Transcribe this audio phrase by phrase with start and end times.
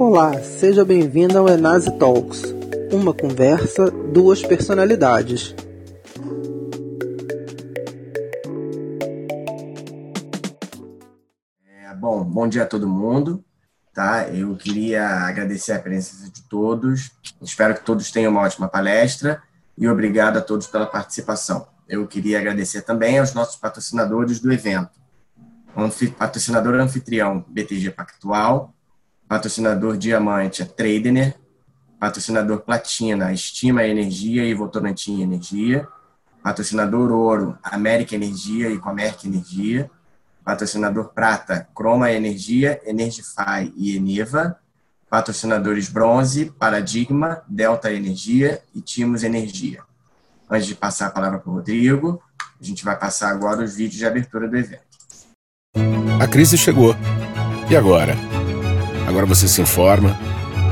[0.00, 2.42] Olá, seja bem-vindo ao Enase Talks,
[2.90, 5.54] uma conversa, duas personalidades.
[11.68, 13.44] É, bom, bom dia a todo mundo.
[13.92, 14.26] Tá?
[14.30, 17.10] Eu queria agradecer a presença de todos.
[17.42, 19.42] Espero que todos tenham uma ótima palestra
[19.76, 21.68] e obrigado a todos pela participação.
[21.86, 24.98] Eu queria agradecer também aos nossos patrocinadores do evento.
[26.16, 28.74] Patrocinador anfitrião BTG Pactual,
[29.30, 31.36] patrocinador diamante a Tradener,
[32.00, 35.86] patrocinador platina Estima Energia e Votorantim Energia,
[36.42, 39.88] patrocinador ouro América Energia e Comerc Energia,
[40.44, 44.58] patrocinador prata Croma Energia, Energify e Eneva,
[45.08, 49.84] patrocinadores bronze Paradigma, Delta Energia e Timos Energia.
[50.50, 52.20] Antes de passar a palavra para o Rodrigo,
[52.60, 54.90] a gente vai passar agora os vídeos de abertura do evento.
[56.20, 56.96] A crise chegou.
[57.70, 58.29] E agora?
[59.10, 60.16] Agora você se informa,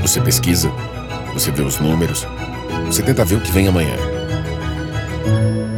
[0.01, 0.71] você pesquisa,
[1.35, 2.25] você vê os números,
[2.87, 3.97] você tenta ver o que vem amanhã.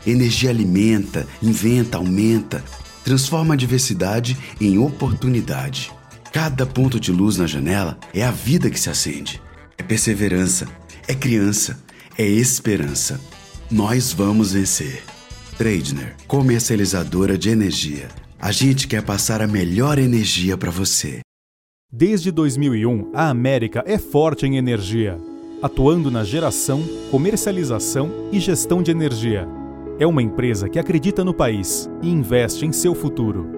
[0.07, 2.63] Energia alimenta, inventa, aumenta
[3.07, 5.93] transforma a diversidade em oportunidade.
[6.33, 9.41] Cada ponto de luz na janela é a vida que se acende.
[9.79, 10.67] É perseverança,
[11.07, 11.79] é criança,
[12.19, 13.21] é esperança.
[13.71, 15.05] Nós vamos vencer.
[15.57, 18.09] Tradner, comercializadora de energia.
[18.39, 21.21] A gente quer passar a melhor energia para você.
[21.93, 25.19] Desde 2001, a América é forte em energia,
[25.63, 29.49] atuando na geração, comercialização e gestão de energia
[29.99, 33.49] é uma empresa que acredita no país e investe em seu futuro.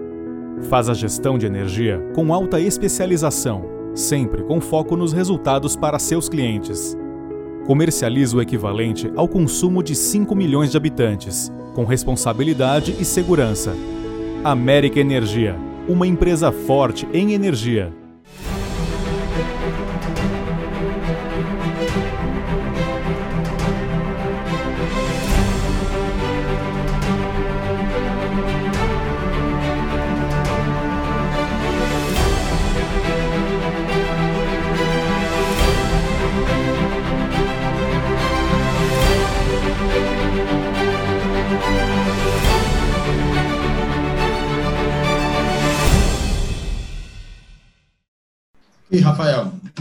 [0.69, 3.65] Faz a gestão de energia com alta especialização,
[3.95, 6.97] sempre com foco nos resultados para seus clientes.
[7.67, 13.75] Comercializa o equivalente ao consumo de 5 milhões de habitantes, com responsabilidade e segurança.
[14.45, 15.57] América Energia,
[15.89, 17.93] uma empresa forte em energia.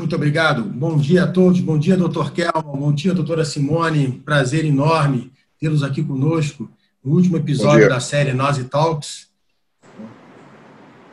[0.08, 0.64] Muito obrigado.
[0.64, 1.60] Bom dia a todos.
[1.60, 2.80] Bom dia, doutor Kelman.
[2.80, 4.22] Bom dia, doutora Simone.
[4.24, 6.72] Prazer enorme tê-los aqui conosco
[7.04, 9.28] no último episódio da série Nós Talks.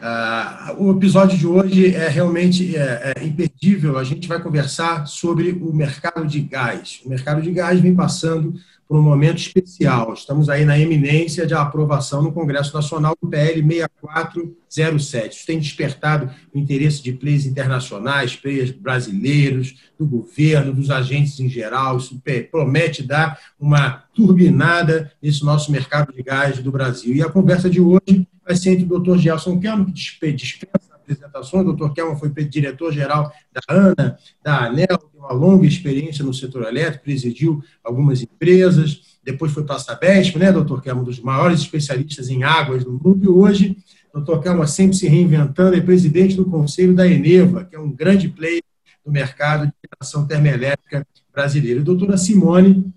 [0.00, 3.98] Uh, o episódio de hoje é realmente é, é imperdível.
[3.98, 7.00] A gente vai conversar sobre o mercado de gás.
[7.04, 8.54] O mercado de gás vem passando
[8.86, 10.12] por um momento especial.
[10.12, 15.36] Estamos aí na eminência de aprovação no Congresso Nacional do PL 6407.
[15.36, 21.48] Isso tem despertado o interesse de players internacionais, players brasileiros, do governo, dos agentes em
[21.48, 21.96] geral.
[21.96, 27.14] Isso promete dar uma turbinada nesse nosso mercado de gás do Brasil.
[27.14, 29.16] E a conversa de hoje vai ser entre o Dr.
[29.16, 29.92] Gelson Kelmo, que
[30.32, 31.62] dispensa apresentações.
[31.62, 36.66] O doutor Kelman foi diretor-geral da ANA, da ANEL, tem uma longa experiência no setor
[36.66, 41.60] elétrico, presidiu algumas empresas, depois foi para a Sabesp, né, doutor Kelman, um dos maiores
[41.60, 43.76] especialistas em águas do mundo, e hoje,
[44.12, 48.28] doutor Kelman sempre se reinventando, é presidente do Conselho da Eneva, que é um grande
[48.28, 48.62] player
[49.04, 51.80] do mercado de geração termoelétrica brasileira.
[51.80, 52.92] E doutora Simone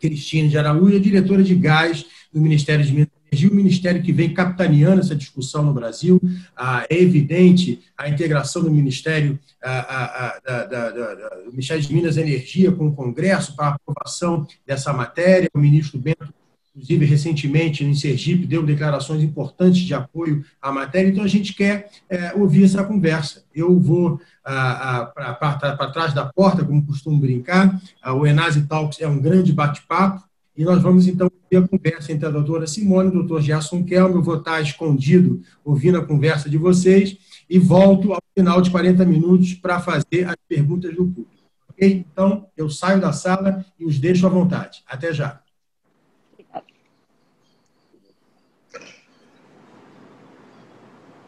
[0.00, 4.12] Cristina de Araújo é diretora de gás do Ministério de Minas energia, o ministério que
[4.12, 6.20] vem capitaneando essa discussão no Brasil.
[6.56, 12.72] Ah, é evidente a integração do Ministério, ah, ah, do Ministério de Minas e Energia
[12.72, 15.48] com o Congresso para a aprovação dessa matéria.
[15.54, 16.34] O ministro Bento
[16.74, 21.88] inclusive recentemente em Sergipe, deu declarações importantes de apoio à matéria, então a gente quer
[22.06, 23.44] é, ouvir essa conversa.
[23.54, 27.80] Eu vou para trás da porta, como costumo brincar,
[28.14, 30.22] o Enase Talks é um grande bate-papo,
[30.56, 33.84] e nós vamos, então, ter a conversa entre a doutora Simone e o doutor Gerson
[33.84, 34.16] Kelmo.
[34.16, 37.18] Eu vou estar escondido ouvindo a conversa de vocês
[37.48, 41.30] e volto ao final de 40 minutos para fazer as perguntas do público.
[41.68, 42.06] Ok?
[42.10, 44.82] Então, eu saio da sala e os deixo à vontade.
[44.86, 45.42] Até já.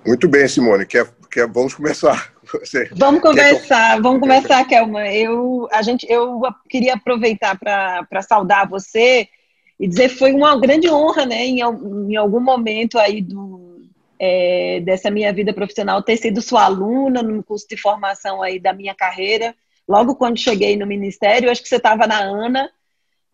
[0.07, 0.87] Muito bem, Simone.
[0.87, 2.33] Quer, quer, vamos começar.
[2.53, 5.07] Você vamos conversar, vamos conversar, Kelma.
[5.09, 9.29] Eu, a gente, eu queria aproveitar para saudar você
[9.79, 14.81] e dizer que foi uma grande honra, né, em, em algum momento aí do, é,
[14.81, 18.95] dessa minha vida profissional, ter sido sua aluna no curso de formação aí da minha
[18.95, 19.55] carreira.
[19.89, 22.71] Logo quando cheguei no Ministério, acho que você estava na ANA,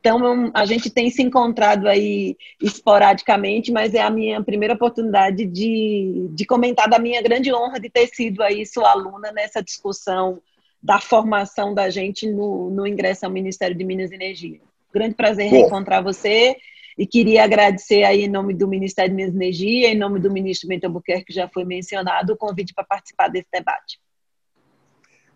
[0.04, 6.28] então, a gente tem se encontrado aí esporadicamente, mas é a minha primeira oportunidade de,
[6.30, 10.42] de comentar da minha grande honra de ter sido aí sua aluna nessa discussão
[10.82, 14.60] da formação da gente no, no ingresso ao Ministério de Minas e Energia.
[14.92, 15.56] Grande prazer Bom.
[15.56, 16.54] reencontrar você
[16.98, 20.30] e queria agradecer aí em nome do Ministério de Minas e Energia, em nome do
[20.30, 23.98] ministro Bento Albuquerque, que já foi mencionado, o convite para participar desse debate.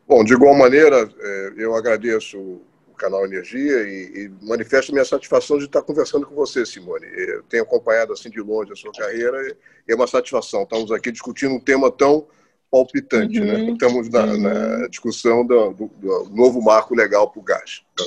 [0.06, 2.60] Bom, de igual maneira, é, eu agradeço
[2.98, 7.06] canal Energia e, e manifesto minha satisfação de estar conversando com você, Simone.
[7.06, 9.56] Eu tenho acompanhado assim de longe a sua carreira
[9.88, 10.64] e é uma satisfação.
[10.64, 12.26] Estamos aqui discutindo um tema tão
[12.70, 13.54] palpitante, né?
[13.54, 13.66] uhum.
[13.66, 13.72] né?
[13.72, 14.40] Estamos na, uhum.
[14.40, 17.82] na discussão do, do, do, novo marco legal para o gás.
[17.96, 18.04] Tá?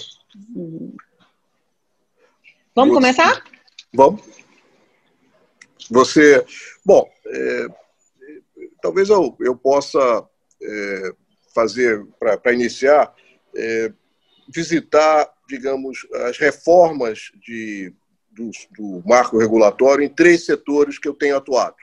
[0.56, 0.96] Uhum.
[2.76, 3.44] Vamos você, começar?
[3.94, 4.22] Vamos.
[5.90, 6.46] Você,
[6.86, 7.68] bom, é,
[8.82, 10.26] talvez eu, eu possa
[10.62, 11.14] é,
[11.54, 13.14] fazer para iniciar
[13.56, 13.92] é,
[14.54, 17.94] visitar, digamos, as reformas de,
[18.32, 21.76] do, do marco regulatório em três setores que eu tenho atuado.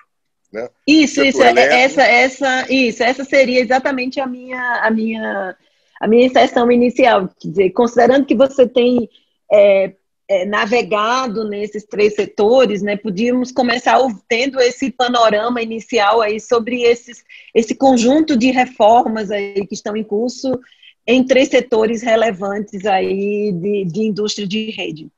[0.53, 0.69] Né?
[0.87, 5.57] Isso, isso, é, essa, essa, isso, essa seria exatamente a minha, a minha,
[6.01, 7.29] a minha inserção inicial.
[7.39, 9.09] Quer dizer, considerando que você tem
[9.53, 9.93] é,
[10.27, 17.23] é, navegado nesses três setores, né, podíamos começar tendo esse panorama inicial aí sobre esses,
[17.55, 20.59] esse conjunto de reformas aí que estão em curso
[21.09, 25.11] em três setores relevantes aí de, de indústria de rede.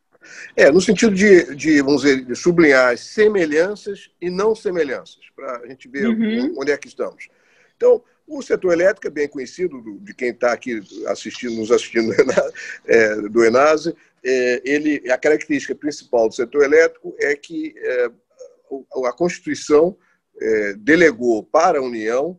[0.56, 5.58] É, no sentido de, de, vamos dizer, de sublinhar as semelhanças e não semelhanças, para
[5.58, 6.54] a gente ver uhum.
[6.56, 7.28] onde é que estamos.
[7.76, 12.12] Então, o setor elétrico é bem conhecido do, de quem está aqui assistindo, nos assistindo
[12.86, 13.92] é, do Enase.
[14.24, 18.10] É, ele, a característica principal do setor elétrico é que é,
[19.06, 19.96] a Constituição
[20.40, 22.38] é, delegou para a União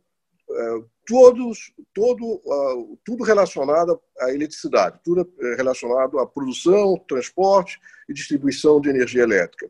[0.50, 8.14] é, todos, todo, uh, tudo relacionado à eletricidade, tudo eh, relacionado à produção, transporte e
[8.14, 9.70] distribuição de energia elétrica.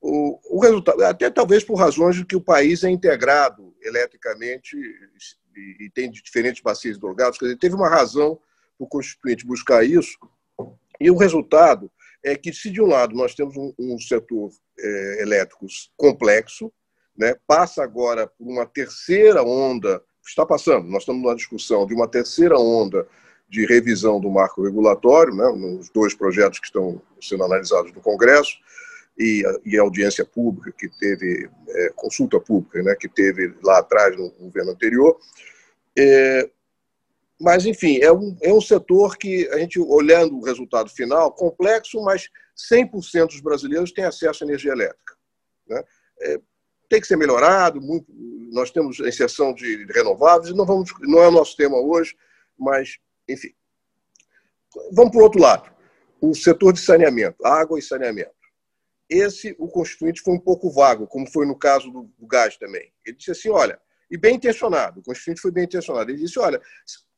[0.00, 5.84] O, o resultado, até talvez por razões de que o país é integrado eletricamente e,
[5.84, 8.38] e tem diferentes bacias hidrogáticas, quer dizer, teve uma razão
[8.76, 10.18] para o Constituinte buscar isso,
[11.00, 11.90] e o resultado
[12.22, 15.66] é que, se de um lado nós temos um, um setor é, elétrico
[15.96, 16.72] complexo,
[17.16, 20.88] né, passa agora por uma terceira onda está passando.
[20.88, 23.06] Nós estamos numa discussão de uma terceira onda
[23.48, 28.56] de revisão do marco regulatório, né, nos dois projetos que estão sendo analisados no Congresso,
[29.18, 34.16] e e a audiência pública que teve, é, consulta pública, né, que teve lá atrás
[34.16, 35.18] no governo anterior.
[35.96, 36.50] É,
[37.40, 42.00] mas, enfim, é um, é um setor que, a gente olhando o resultado final, complexo,
[42.02, 42.28] mas
[42.72, 45.14] 100% dos brasileiros têm acesso à energia elétrica.
[45.68, 45.82] Né?
[46.20, 46.40] É,
[46.88, 47.80] tem que ser melhorado.
[47.80, 48.06] Muito,
[48.52, 52.16] nós temos a inserção de renováveis, não, vamos, não é o nosso tema hoje,
[52.58, 52.98] mas,
[53.28, 53.52] enfim.
[54.92, 55.72] Vamos para o outro lado.
[56.20, 58.32] O setor de saneamento, água e saneamento.
[59.08, 62.92] Esse, o Constituinte foi um pouco vago, como foi no caso do, do gás também.
[63.04, 63.78] Ele disse assim: olha,
[64.10, 66.10] e bem intencionado, o Constituinte foi bem intencionado.
[66.10, 66.60] Ele disse: olha,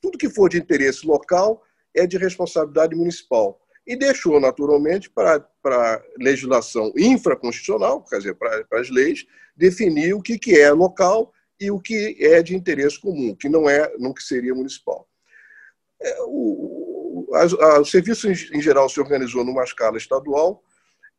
[0.01, 1.63] tudo que for de interesse local
[1.95, 8.91] é de responsabilidade municipal e deixou, naturalmente, para, para legislação infraconstitucional, quer dizer, para, as
[8.91, 9.25] leis,
[9.57, 13.71] definir o que, que é local e o que é de interesse comum, que não
[13.71, 15.09] é, não que seria municipal.
[16.03, 20.63] É, o, a, a, o serviço, em, geral, se organizou numa escala estadual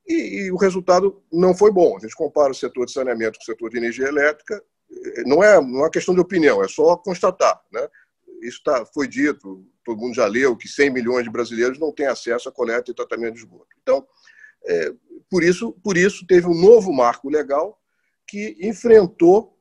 [0.06, 1.96] e, e, o resultado não foi bom.
[1.98, 4.62] A gente compara o setor de saneamento com o setor de energia elétrica,
[5.26, 7.62] não é, não é uma questão de opinião, é só constatar.
[7.72, 7.88] Né?
[8.42, 12.08] Isso tá, foi dito, todo mundo já leu, que 100 milhões de brasileiros não têm
[12.08, 13.68] acesso à coleta e tratamento de esgoto.
[13.82, 14.06] Então,
[14.66, 14.94] é,
[15.30, 17.80] por, isso, por isso, teve um novo marco legal
[18.28, 19.58] que enfrentou,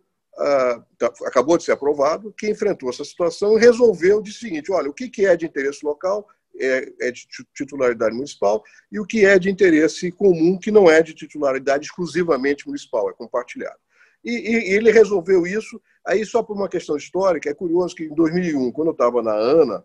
[0.99, 4.95] tá, acabou de ser aprovado, que enfrentou essa situação e resolveu de seguinte: olha, o
[4.95, 6.27] que é de interesse local
[6.61, 11.03] é, é de titularidade municipal e o que é de interesse comum, que não é
[11.03, 13.79] de titularidade exclusivamente municipal, é compartilhado.
[14.25, 18.15] E, e, ele resolveu isso, aí só por uma questão histórica, é curioso que em
[18.15, 19.85] 2001, quando eu estava na ANA,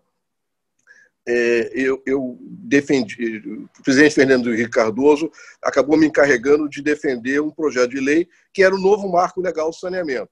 [1.28, 3.38] é, eu, eu, defendi,
[3.78, 8.64] o presidente Fernando Henrique Cardoso acabou me encarregando de defender um projeto de lei que
[8.64, 10.32] era o novo marco legal do saneamento,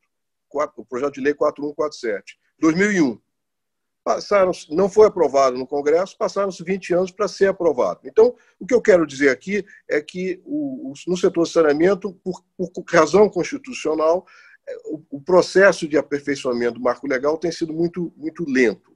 [0.52, 3.20] o projeto de lei 4147, 2001.
[4.04, 8.00] Passaram, não foi aprovado no Congresso, passaram-se 20 anos para ser aprovado.
[8.06, 12.44] Então, o que eu quero dizer aqui é que o, no setor de saneamento, por,
[12.58, 14.26] por razão constitucional,
[15.10, 18.96] o, processo de aperfeiçoamento do marco legal tem sido muito, muito lento.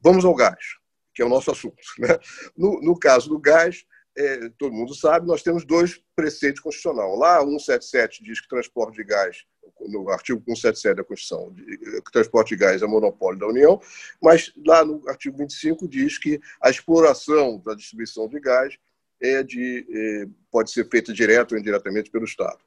[0.00, 0.76] Vamos ao gás,
[1.14, 1.76] que é o nosso assunto.
[1.98, 2.18] Né?
[2.56, 3.84] No, no caso do gás,
[4.16, 7.18] é, todo mundo sabe, nós temos dois preceitos constitucionais.
[7.18, 9.44] Lá, 177 diz que transporte de gás,
[9.80, 13.80] no artigo 177 da Constituição, que transporte de gás é monopólio da União,
[14.22, 18.76] mas lá no artigo 25 diz que a exploração da distribuição de gás
[19.20, 22.58] é de, é, pode ser feita direto ou indiretamente pelo Estado.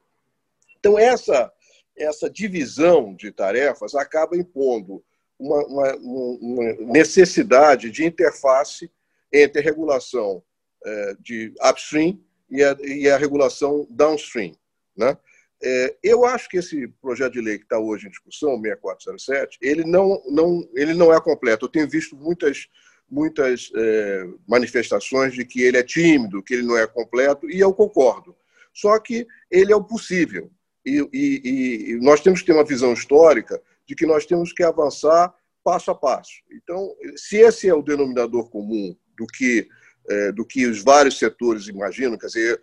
[0.79, 1.51] Então, essa,
[1.97, 5.03] essa divisão de tarefas acaba impondo
[5.39, 8.91] uma, uma, uma necessidade de interface
[9.31, 10.43] entre a regulação
[10.85, 14.55] é, de upstream e a, e a regulação downstream.
[14.95, 15.17] Né?
[15.61, 19.83] É, eu acho que esse projeto de lei que está hoje em discussão, 6407, ele
[19.83, 21.65] não, não, ele não é completo.
[21.65, 22.67] Eu tenho visto muitas,
[23.09, 27.73] muitas é, manifestações de que ele é tímido, que ele não é completo, e eu
[27.73, 28.35] concordo.
[28.73, 30.51] Só que ele é o possível.
[30.87, 34.63] E, e, e nós temos que ter uma visão histórica de que nós temos que
[34.63, 36.31] avançar passo a passo.
[36.51, 39.67] Então, se esse é o denominador comum do que
[40.09, 42.17] é, do que os vários setores imaginam.
[42.17, 42.61] Quer dizer,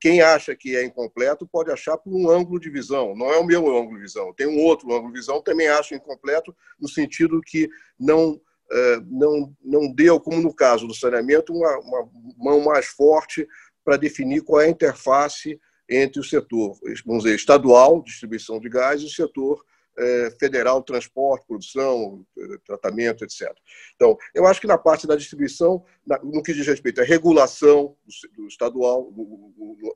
[0.00, 3.14] quem acha que é incompleto pode achar por um ângulo de visão.
[3.14, 4.34] Não é o meu ângulo de visão.
[4.34, 8.40] Tem um outro ângulo de visão também acho incompleto no sentido que não
[8.72, 13.46] é, não não deu, como no caso do saneamento, uma, uma mão mais forte
[13.84, 19.02] para definir qual é a interface entre o setor, vamos dizer, estadual, distribuição de gás,
[19.02, 19.64] e o setor
[19.98, 22.24] é, federal, transporte, produção,
[22.64, 23.52] tratamento, etc.
[23.96, 25.84] Então, eu acho que na parte da distribuição,
[26.22, 27.96] no que diz respeito à regulação
[28.36, 29.12] do estadual,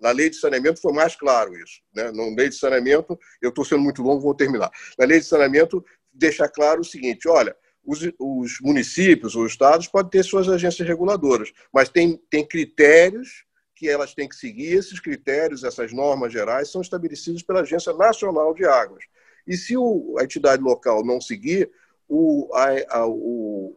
[0.01, 1.81] na lei de saneamento foi mais claro isso.
[1.95, 2.11] Né?
[2.13, 4.71] Na lei de saneamento, eu estou sendo muito longo, vou terminar.
[4.99, 10.11] Na lei de saneamento, deixa claro o seguinte: olha, os, os municípios ou estados podem
[10.11, 13.45] ter suas agências reguladoras, mas tem, tem critérios
[13.75, 14.73] que elas têm que seguir.
[14.75, 19.05] Esses critérios, essas normas gerais, são estabelecidos pela Agência Nacional de Águas.
[19.47, 21.71] E se o, a entidade local não seguir,
[22.09, 23.77] o, a, a, o,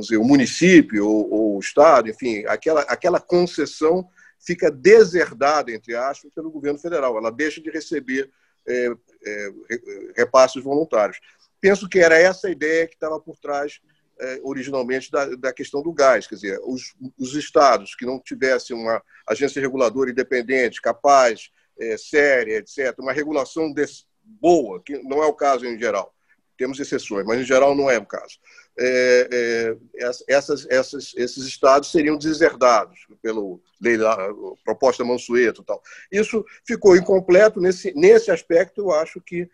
[0.00, 6.50] dizer, o município ou, o Estado, enfim, aquela, aquela concessão fica deserdada, entre aspas, pelo
[6.50, 7.16] governo federal.
[7.16, 8.30] Ela deixa de receber
[8.66, 8.92] é,
[9.24, 9.52] é,
[10.16, 11.18] repasses voluntários.
[11.60, 13.80] Penso que era essa a ideia que estava por trás
[14.20, 16.26] é, originalmente da, da, questão do gás.
[16.26, 22.56] Quer dizer, os, os, estados que não tivessem uma agência reguladora independente, capaz, é, séria,
[22.58, 24.04] etc., uma regulação desse,
[24.40, 26.14] boa, que não é o caso em geral.
[26.56, 28.38] Temos exceções, mas em geral não é o caso.
[28.76, 29.76] É, é,
[30.28, 33.40] essas, essas, esses estados seriam deserdados pela
[33.80, 33.96] lei
[34.64, 35.80] proposta Mansueto tal.
[36.10, 38.80] Isso ficou incompleto nesse, nesse aspecto.
[38.82, 39.48] Eu acho que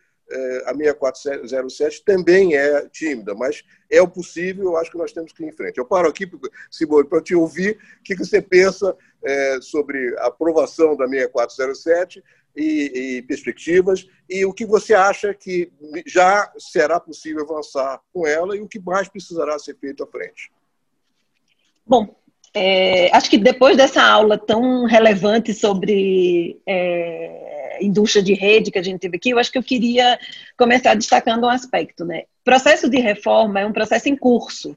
[0.66, 5.43] a 6407 também é tímida, mas é o possível, eu acho que nós temos que
[5.43, 5.78] ir em frente.
[5.78, 6.31] Eu paro aqui,
[6.71, 12.25] Simone, para te ouvir o que você pensa é, sobre a aprovação da 6407
[12.57, 15.73] e, e, perspectivas, e o que você acha que
[16.07, 20.50] já será possível avançar com ela e o que mais precisará ser feito à frente.
[21.87, 22.16] Bom,
[22.54, 28.82] é, acho que depois dessa aula tão relevante sobre é, indústria de rede que a
[28.82, 30.18] gente teve aqui, eu acho que eu queria
[30.56, 32.23] começar destacando um aspecto, né?
[32.44, 34.76] Processo de reforma é um processo em curso.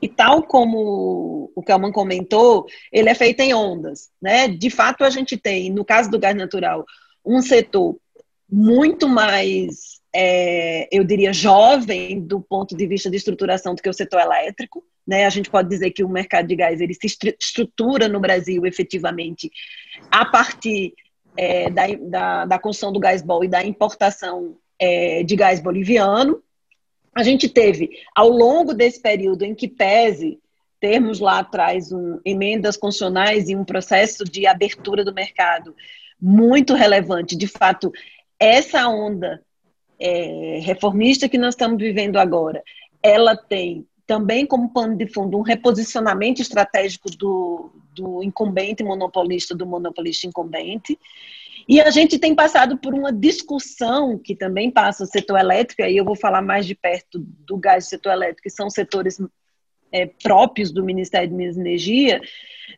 [0.00, 4.46] E tal como o Calman comentou, ele é feito em ondas, né?
[4.46, 6.84] De fato, a gente tem, no caso do gás natural,
[7.26, 7.96] um setor
[8.50, 13.94] muito mais, é, eu diria, jovem do ponto de vista de estruturação do que o
[13.94, 14.84] setor elétrico.
[15.06, 15.26] Né?
[15.26, 19.50] A gente pode dizer que o mercado de gás ele se estrutura no Brasil efetivamente
[20.10, 20.94] a partir
[21.36, 26.42] é, da, da, da, construção do gás bol e da importação é, de gás boliviano.
[27.14, 30.38] A gente teve, ao longo desse período em que pese
[30.80, 35.74] termos lá atrás um, emendas constitucionais e um processo de abertura do mercado
[36.20, 37.36] muito relevante.
[37.36, 37.92] De fato,
[38.38, 39.42] essa onda
[39.98, 42.62] é, reformista que nós estamos vivendo agora,
[43.02, 49.66] ela tem também como pano de fundo um reposicionamento estratégico do, do incumbente monopolista, do
[49.66, 50.98] monopolista incumbente.
[51.68, 55.96] E a gente tem passado por uma discussão que também passa o setor elétrico, aí
[55.96, 59.20] eu vou falar mais de perto do gás do setor elétrico, que são setores
[59.92, 62.20] é, próprios do Ministério de Minas e Energia,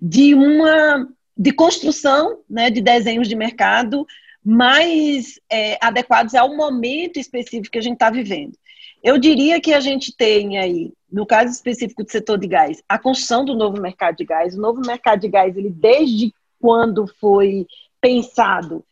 [0.02, 4.04] de uma de construção né, de desenhos de mercado
[4.44, 8.56] mais é, adequados ao momento específico que a gente está vivendo.
[9.02, 12.98] Eu diria que a gente tem aí, no caso específico do setor de gás, a
[12.98, 14.54] construção do novo mercado de gás.
[14.56, 17.66] O novo mercado de gás, ele desde quando foi
[18.00, 18.84] pensado,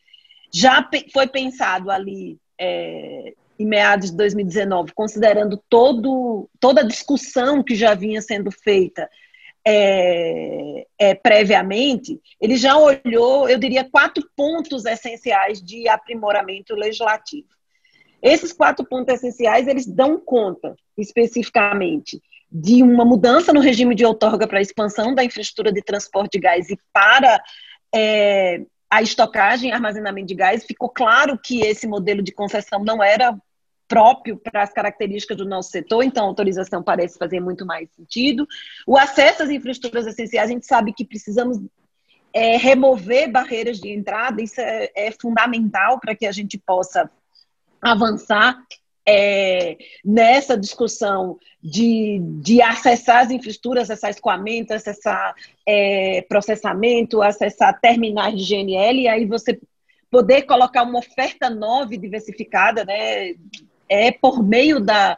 [0.51, 7.75] já foi pensado ali é, em meados de 2019, considerando todo, toda a discussão que
[7.75, 9.09] já vinha sendo feita
[9.71, 17.47] é, é, previamente, ele já olhou, eu diria, quatro pontos essenciais de aprimoramento legislativo.
[18.19, 22.19] Esses quatro pontos essenciais, eles dão conta, especificamente,
[22.51, 26.39] de uma mudança no regime de outorga para a expansão da infraestrutura de transporte de
[26.39, 27.39] gás e para
[27.93, 30.65] é, a estocagem e armazenamento de gás.
[30.65, 33.37] Ficou claro que esse modelo de concessão não era
[33.89, 38.47] próprio para as características do nosso setor, então a autorização parece fazer muito mais sentido.
[38.87, 41.57] O acesso às infraestruturas essenciais, a gente sabe que precisamos
[42.31, 47.09] é, remover barreiras de entrada, isso é, é fundamental para que a gente possa
[47.81, 48.63] avançar
[49.07, 55.33] é, nessa discussão de, de acessar as infraestruturas, acessar escoamento, acessar
[55.65, 59.59] é, processamento, acessar terminais de GNL, e aí você
[60.11, 63.33] poder colocar uma oferta nova e diversificada, né,
[63.89, 65.17] é por meio da,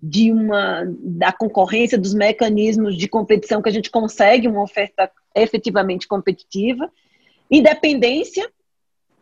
[0.00, 6.06] de uma, da concorrência, dos mecanismos de competição que a gente consegue uma oferta efetivamente
[6.06, 6.90] competitiva,
[7.50, 8.50] independência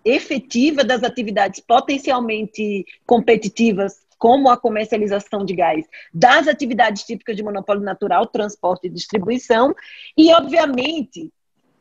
[0.04, 7.82] efetiva das atividades potencialmente competitivas, como a comercialização de gás, das atividades típicas de monopólio
[7.82, 9.74] natural, transporte e distribuição,
[10.16, 11.30] e, obviamente,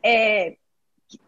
[0.02, 0.56] é,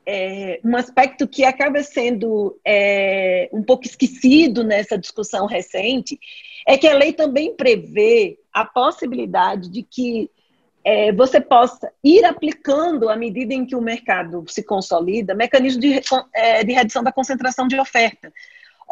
[0.07, 6.19] é, um aspecto que acaba sendo é, um pouco esquecido nessa discussão recente
[6.67, 10.31] é que a lei também prevê a possibilidade de que
[10.85, 16.01] é, você possa ir aplicando, à medida em que o mercado se consolida, mecanismos de,
[16.35, 18.33] é, de redução da concentração de oferta.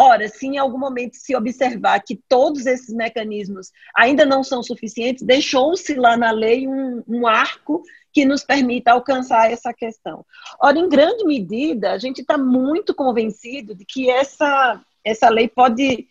[0.01, 5.25] Ora, se em algum momento se observar que todos esses mecanismos ainda não são suficientes,
[5.25, 7.83] deixou-se lá na lei um, um, arco
[8.19, 10.27] que nos permita alcançar essa questão.
[10.61, 16.09] Ora, em grande medida, a gente está muito convencido de que essa, essa lei pode,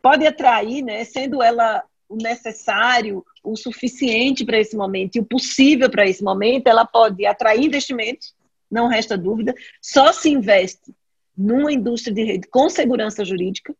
[0.00, 5.90] pode atrair, né, sendo ela o necessário, o suficiente para esse momento e o possível
[5.90, 8.34] para esse momento, ela pode atrair investimentos,
[8.70, 10.94] não resta dúvida, só se investe
[11.36, 13.76] numa indústria de rede com segurança jurídica.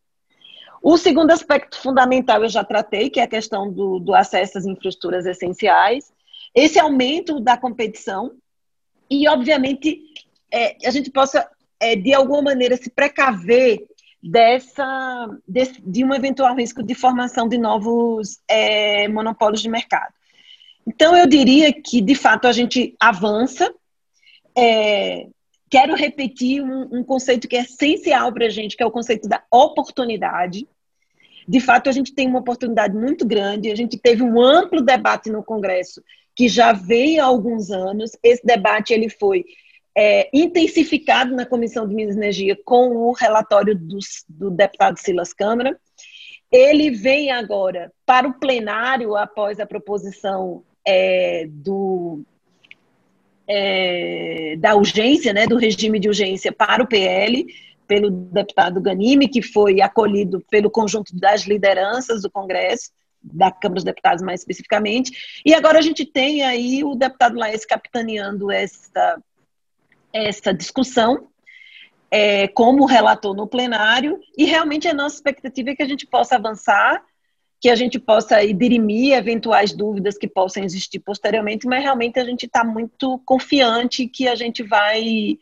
[0.83, 4.67] O segundo aspecto fundamental eu já tratei, que é a questão do, do acesso às
[4.67, 6.13] infraestruturas essenciais,
[6.53, 8.33] esse aumento da competição
[9.09, 10.01] e, obviamente,
[10.51, 13.85] é, a gente possa, é, de alguma maneira, se precaver
[14.21, 20.13] dessa, de, um eventual risco de formação de novos é, monopólios de mercado.
[20.85, 23.73] Então, eu diria que, de fato, a gente avança.
[24.57, 25.27] É,
[25.69, 29.27] quero repetir um, um, conceito que é essencial para a gente, que é o conceito
[29.27, 30.67] da oportunidade.
[31.47, 33.71] De fato, a gente tem uma oportunidade muito grande.
[33.71, 36.01] A gente teve um amplo debate no Congresso
[36.41, 38.17] que já vem há alguns anos.
[38.23, 39.45] Esse debate ele foi
[39.95, 45.33] é, intensificado na Comissão de Minas e Energia com o relatório do, do deputado Silas
[45.33, 45.79] Câmara.
[46.51, 52.23] Ele vem agora para o plenário após a proposição é, do,
[53.47, 57.45] é, da urgência, né, do regime de urgência para o PL,
[57.87, 62.89] pelo deputado Ganime, que foi acolhido pelo conjunto das lideranças do Congresso,
[63.23, 67.65] da Câmara dos Deputados mais especificamente, e agora a gente tem aí o deputado Laes
[67.65, 69.21] capitaneando essa,
[70.13, 71.27] essa discussão,
[72.09, 76.35] é, como relator no plenário, e realmente a nossa expectativa é que a gente possa
[76.35, 77.01] avançar,
[77.61, 82.47] que a gente possa dirimir eventuais dúvidas que possam existir posteriormente, mas realmente a gente
[82.47, 85.37] está muito confiante que a gente vai,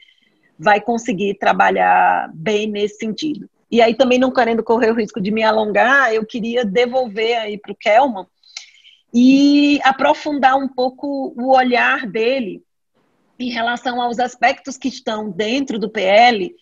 [0.59, 3.49] vai conseguir trabalhar bem nesse sentido.
[3.71, 7.58] E aí também não querendo correr o risco de me alongar, eu queria devolver aí
[7.58, 8.25] para o Kelman
[9.13, 12.63] e aprofundar um pouco o olhar dele
[13.39, 16.55] em relação aos aspectos que estão dentro do PL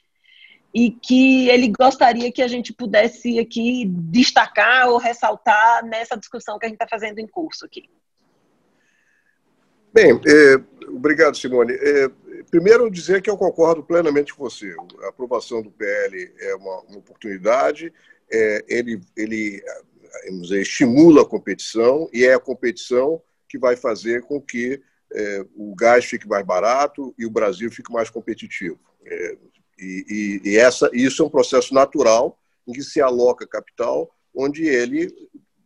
[0.74, 6.66] e que ele gostaria que a gente pudesse aqui destacar ou ressaltar nessa discussão que
[6.66, 7.90] a gente está fazendo em curso aqui.
[9.94, 11.74] Bem, é, obrigado, Simone.
[11.74, 12.12] É,
[12.50, 14.76] primeiro, dizer que eu concordo plenamente com você.
[15.04, 17.94] A aprovação do PL é uma, uma oportunidade,
[18.32, 19.64] é, ele, ele
[20.42, 24.82] dizer, estimula a competição e é a competição que vai fazer com que
[25.14, 28.80] é, o gás fique mais barato e o Brasil fique mais competitivo.
[29.06, 29.38] É,
[29.80, 34.68] e, e, e essa, isso é um processo natural em que se aloca capital, onde
[34.68, 35.14] ele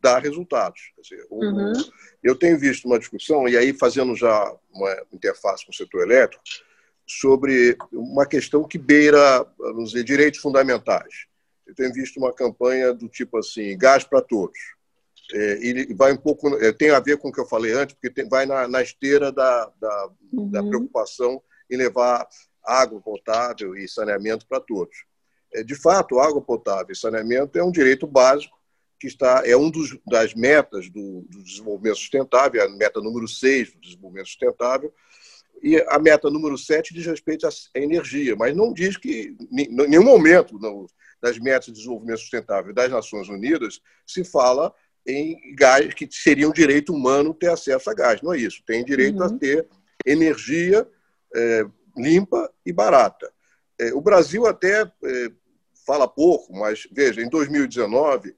[0.01, 0.91] dá resultados.
[1.01, 1.73] Dizer, uhum.
[2.23, 6.43] Eu tenho visto uma discussão, e aí fazendo já uma interface com o setor elétrico,
[7.07, 11.25] sobre uma questão que beira, vamos dizer, direitos fundamentais.
[11.67, 14.57] Eu tenho visto uma campanha do tipo assim, gás para todos
[15.33, 17.95] é, ele vai um pouco é, tem a ver com o que eu falei antes,
[17.95, 20.49] porque tem, vai na, na esteira da, da, uhum.
[20.49, 22.27] da, preocupação em levar
[22.63, 25.05] água potável e saneamento para todos.
[25.53, 28.57] É, de fato, água potável e saneamento é um direito básico
[29.01, 33.73] que está é um dos, das metas do, do desenvolvimento sustentável, a meta número 6
[33.73, 34.93] do desenvolvimento sustentável,
[35.63, 40.03] e a meta número 7 diz respeito à energia, mas não diz que, em nenhum
[40.03, 40.59] momento,
[41.19, 44.71] das metas de desenvolvimento sustentável das Nações Unidas, se fala
[45.05, 48.21] em gás, que seria um direito humano ter acesso a gás.
[48.21, 48.61] Não é isso.
[48.67, 49.23] Tem direito uhum.
[49.25, 49.67] a ter
[50.05, 50.87] energia
[51.35, 51.65] é,
[51.97, 53.31] limpa e barata.
[53.79, 55.31] É, o Brasil até é,
[55.87, 58.35] fala pouco, mas veja, em 2019,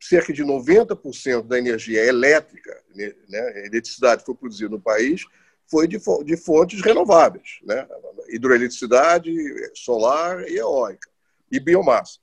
[0.00, 5.24] cerca de 90% da energia elétrica, né, né eletricidade que foi produzida no país,
[5.68, 7.86] foi de, de fontes renováveis, né?
[8.28, 9.32] hidroeletricidade,
[9.74, 11.08] solar e eólica,
[11.50, 12.18] e biomassa.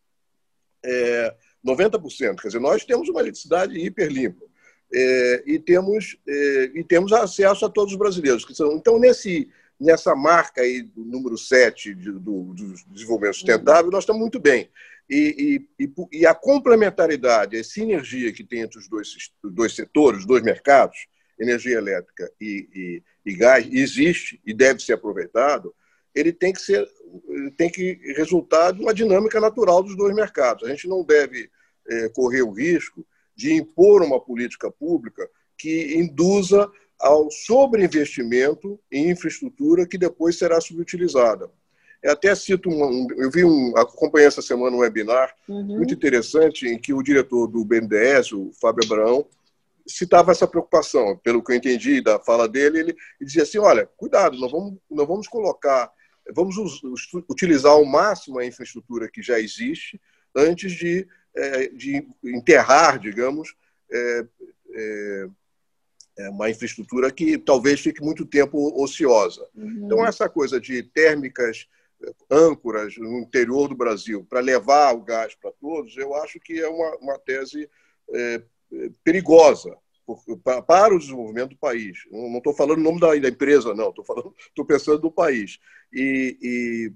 [0.83, 2.41] É, 90%.
[2.41, 4.45] Quer dizer, nós temos uma eletricidade hiperlimpa
[4.93, 8.45] é, e, temos, é, e temos acesso a todos os brasileiros.
[8.75, 14.21] Então, nesse, nessa marca aí do número 7 de, do, do desenvolvimento sustentável, nós estamos
[14.21, 14.69] muito bem.
[15.09, 19.09] E, e, e, a complementaridade, a sinergia que tem entre os dois,
[19.43, 20.97] dois setores, os dois mercados,
[21.39, 25.73] energia elétrica e, e, gás, existe e deve ser aproveitado,
[26.15, 26.87] ele tem que ser
[27.57, 30.63] tem que resultar de uma dinâmica natural dos dois mercados.
[30.63, 31.49] A gente não deve
[31.87, 39.87] é, correr o risco de impor uma política pública que induza ao sobreinvestimento em infraestrutura
[39.87, 41.51] que depois será subutilizada.
[42.03, 45.77] Eu até cito, um, eu vi um, acompanhei essa semana um webinar uhum.
[45.77, 49.25] muito interessante em que o diretor do BNDES, o Fábio Abraão,
[49.87, 51.17] citava essa preocupação.
[51.23, 55.07] Pelo que eu entendi da fala dele, ele, dizia assim: olha, cuidado, nós vamos, nós
[55.07, 55.89] vamos colocar,
[56.35, 56.55] vamos
[57.29, 59.99] utilizar ao máximo a infraestrutura que já existe
[60.35, 63.55] antes de, é, de enterrar, digamos,
[63.89, 64.25] é,
[64.73, 65.27] é,
[66.19, 69.47] é, uma infraestrutura que talvez fique muito tempo ociosa.
[69.55, 69.83] Uhum.
[69.85, 71.67] Então, essa coisa de térmicas
[72.29, 76.67] âncoras no interior do Brasil para levar o gás para todos, eu acho que é
[76.67, 77.69] uma, uma tese
[78.13, 78.43] é,
[79.03, 79.77] perigosa
[80.43, 81.99] para o desenvolvimento do país.
[82.11, 83.89] Não estou falando o nome da, da empresa, não.
[83.89, 85.59] Estou falando, estou pensando no país.
[85.93, 86.93] E, e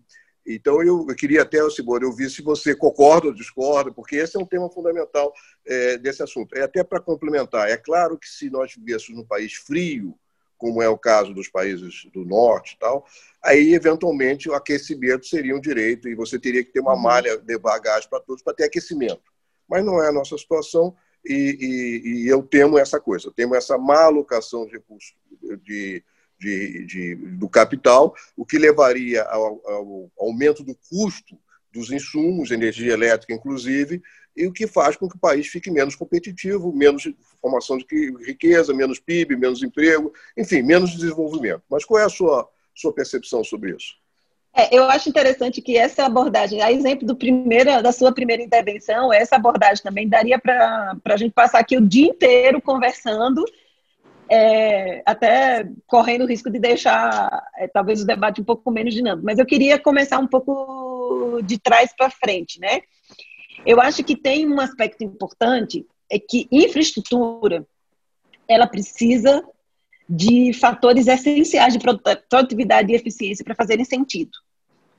[0.56, 4.38] então eu, eu, queria até, Simone, eu vi se você concorda ou discorda, porque esse
[4.38, 5.34] é um tema fundamental
[5.66, 6.56] é, desse assunto.
[6.56, 7.70] É até para complementar.
[7.70, 10.18] É claro que se nós vivêssemos num país frio,
[10.58, 13.06] como é o caso dos países do norte e tal,
[13.44, 17.02] aí, eventualmente, o aquecimento seria um direito e você teria que ter uma uhum.
[17.02, 19.22] malha de bagagem para todos para ter aquecimento.
[19.68, 23.56] Mas não é a nossa situação e, e, e eu temo essa coisa, eu temo
[23.56, 25.16] essa má alocação de recursos
[25.64, 26.04] de,
[26.40, 31.38] de, de, do capital, o que levaria ao, ao aumento do custo
[31.78, 34.02] dos insumos, energia elétrica inclusive,
[34.36, 37.08] e o que faz com que o país fique menos competitivo, menos
[37.42, 37.86] formação de
[38.26, 41.64] riqueza, menos PIB, menos emprego, enfim, menos desenvolvimento.
[41.70, 43.96] Mas qual é a sua, sua percepção sobre isso?
[44.56, 47.16] É, eu acho interessante que essa abordagem, a exemplo do
[47.84, 52.08] da sua primeira intervenção, essa abordagem também daria para a gente passar aqui o dia
[52.08, 53.46] inteiro conversando,
[54.30, 59.26] é, até correndo o risco de deixar é, talvez o debate um pouco menos dinâmico.
[59.26, 60.97] Mas eu queria começar um pouco
[61.42, 62.82] de trás para frente, né?
[63.66, 67.66] Eu acho que tem um aspecto importante é que infraestrutura
[68.48, 69.44] ela precisa
[70.10, 74.32] de fatores essenciais de produtividade e eficiência para fazerem sentido.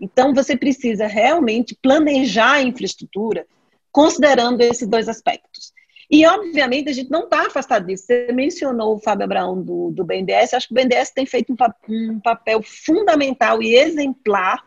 [0.01, 3.46] Então, você precisa realmente planejar a infraestrutura
[3.90, 5.72] considerando esses dois aspectos.
[6.11, 8.05] E, obviamente, a gente não está afastado disso.
[8.07, 10.55] Você mencionou o Fábio Abraão do, do BNDES.
[10.55, 11.57] Acho que o BNDES tem feito um,
[12.12, 14.64] um papel fundamental e exemplar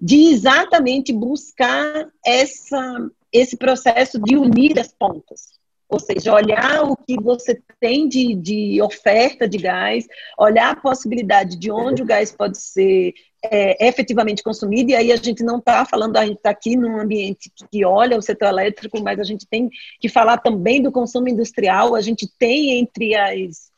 [0.00, 5.58] de exatamente buscar essa, esse processo de unir as pontas.
[5.88, 10.06] Ou seja, olhar o que você tem de, de oferta de gás,
[10.38, 15.16] olhar a possibilidade de onde o gás pode ser é, efetivamente consumido, e aí a
[15.16, 19.02] gente não está falando, a gente está aqui num ambiente que olha o setor elétrico,
[19.02, 23.72] mas a gente tem que falar também do consumo industrial, a gente tem entre as,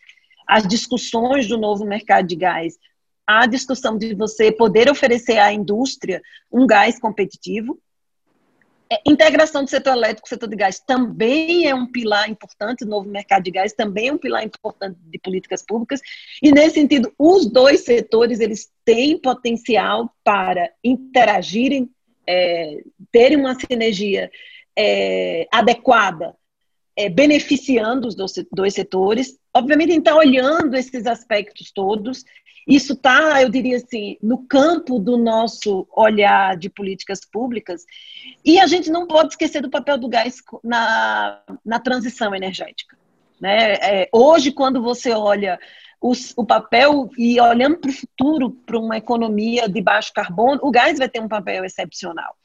[0.46, 2.76] as discussões do novo mercado de gás
[3.40, 7.78] a discussão de você poder oferecer à indústria um gás competitivo,
[8.92, 13.08] é, integração do setor elétrico, setor de gás também é um pilar importante, o novo
[13.08, 16.00] mercado de gás também é um pilar importante de políticas públicas,
[16.42, 21.90] e nesse sentido, os dois setores, eles têm potencial para interagirem,
[22.26, 24.30] é, terem uma sinergia
[24.76, 26.34] é, adequada,
[26.94, 32.24] é, beneficiando os dois setores, obviamente, então, olhando esses aspectos todos
[32.66, 37.84] isso está, eu diria assim, no campo do nosso olhar de políticas públicas.
[38.44, 42.96] E a gente não pode esquecer do papel do gás na, na transição energética.
[43.40, 43.72] Né?
[43.74, 45.58] É, hoje, quando você olha
[46.00, 50.70] os, o papel e olhando para o futuro, para uma economia de baixo carbono, o
[50.70, 52.36] gás vai ter um papel excepcional.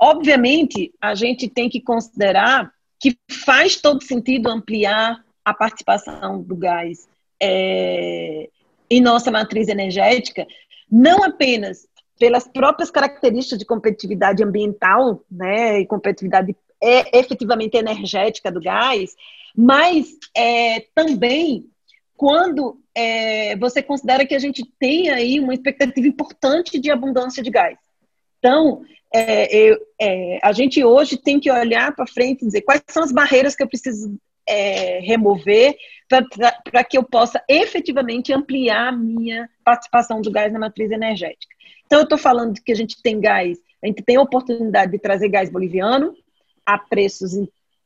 [0.00, 7.08] Obviamente, a gente tem que considerar que faz todo sentido ampliar a participação do gás
[7.40, 8.48] é,
[8.90, 10.46] em nossa matriz energética,
[10.90, 11.86] não apenas
[12.18, 19.14] pelas próprias características de competitividade ambiental, né, e competitividade é, efetivamente energética do gás,
[19.54, 21.66] mas é, também
[22.16, 27.50] quando é, você considera que a gente tem aí uma expectativa importante de abundância de
[27.50, 27.78] gás.
[28.38, 32.82] Então, é, eu, é, a gente hoje tem que olhar para frente e dizer quais
[32.88, 34.18] são as barreiras que eu preciso
[34.48, 35.76] é, remover
[36.08, 41.54] para que eu possa efetivamente ampliar a minha participação do gás na matriz energética.
[41.84, 44.98] Então, eu estou falando que a gente tem gás, a gente tem a oportunidade de
[44.98, 46.14] trazer gás boliviano
[46.64, 47.32] a preços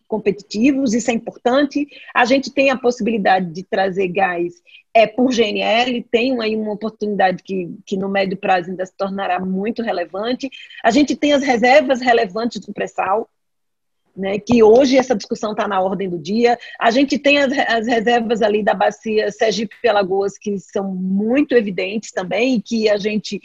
[0.07, 1.87] competitivos, isso é importante.
[2.15, 4.55] A gente tem a possibilidade de trazer gás
[4.93, 9.39] é, por GNL, tem aí uma oportunidade que, que no médio prazo ainda se tornará
[9.39, 10.51] muito relevante.
[10.83, 13.31] A gente tem as reservas relevantes do pré-sal,
[14.17, 16.59] né, que hoje essa discussão está na ordem do dia.
[16.79, 21.55] A gente tem as, as reservas ali da bacia Sergipe e Alagoas que são muito
[21.55, 23.41] evidentes também, e que a gente,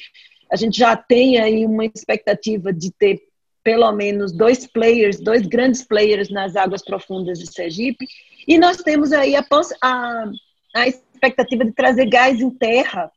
[0.51, 3.21] a gente já tem aí uma expectativa de ter
[3.63, 8.05] pelo menos dois players, dois grandes players nas águas profundas de Sergipe.
[8.47, 9.43] E nós temos aí a,
[9.81, 10.31] a,
[10.75, 13.11] a expectativa de trazer gás em terra,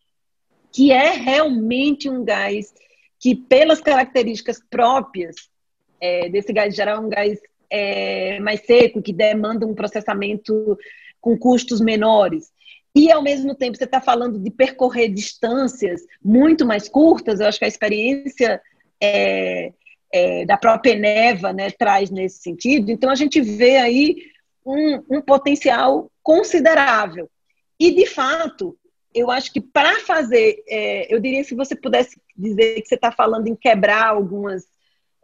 [0.72, 2.72] que é realmente um gás
[3.20, 5.36] que, pelas características próprias
[6.00, 7.38] é, desse gás geral, um gás
[7.70, 10.78] é, mais seco, que demanda um processamento
[11.20, 12.50] com custos menores.
[12.94, 17.58] E, ao mesmo tempo, você está falando de percorrer distâncias muito mais curtas, eu acho
[17.58, 18.60] que a experiência
[19.00, 19.72] é,
[20.12, 22.90] é, da própria Eneva né, traz nesse sentido.
[22.90, 24.16] Então, a gente vê aí
[24.64, 27.30] um, um potencial considerável.
[27.78, 28.76] E, de fato,
[29.14, 33.12] eu acho que para fazer, é, eu diria se você pudesse dizer que você está
[33.12, 34.66] falando em quebrar algumas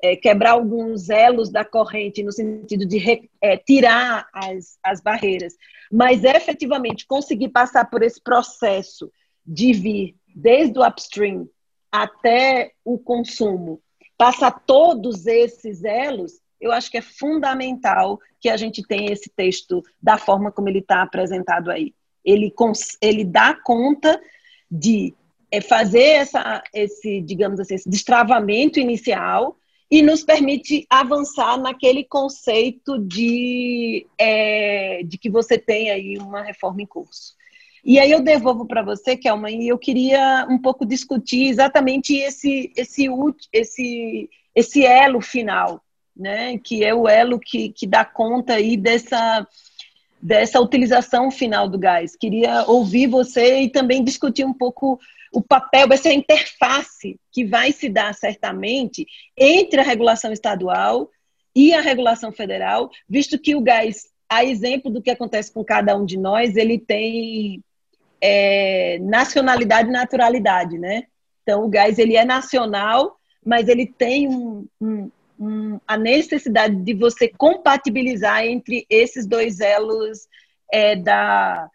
[0.04, 5.54] é, quebrar alguns elos da corrente no sentido de re, é, tirar as, as barreiras,
[5.90, 9.10] mas efetivamente conseguir passar por esse processo
[9.46, 11.48] de vir desde o upstream
[11.90, 13.80] até o consumo,
[14.18, 19.82] passar todos esses elos, eu acho que é fundamental que a gente tenha esse texto
[20.02, 21.94] da forma como ele está apresentado aí.
[22.22, 22.52] Ele,
[23.00, 24.20] ele dá conta
[24.70, 25.14] de
[25.50, 29.56] é, fazer essa, esse, digamos assim, esse destravamento inicial
[29.94, 36.82] e nos permite avançar naquele conceito de, é, de que você tem aí uma reforma
[36.82, 37.36] em curso.
[37.84, 42.72] E aí eu devolvo para você, Kelma, e eu queria um pouco discutir exatamente esse,
[42.76, 43.06] esse,
[43.52, 45.80] esse, esse elo final,
[46.16, 46.58] né?
[46.58, 49.46] que é o elo que, que dá conta aí dessa,
[50.20, 52.16] dessa utilização final do gás.
[52.16, 54.98] Queria ouvir você e também discutir um pouco
[55.34, 59.04] o papel, essa interface que vai se dar certamente
[59.36, 61.10] entre a regulação estadual
[61.54, 65.96] e a regulação federal, visto que o gás, a exemplo do que acontece com cada
[65.96, 67.60] um de nós, ele tem
[68.20, 71.02] é, nacionalidade e naturalidade, né?
[71.42, 76.94] Então, o gás ele é nacional, mas ele tem um, um, um, a necessidade de
[76.94, 80.28] você compatibilizar entre esses dois elos
[80.72, 81.68] é, da,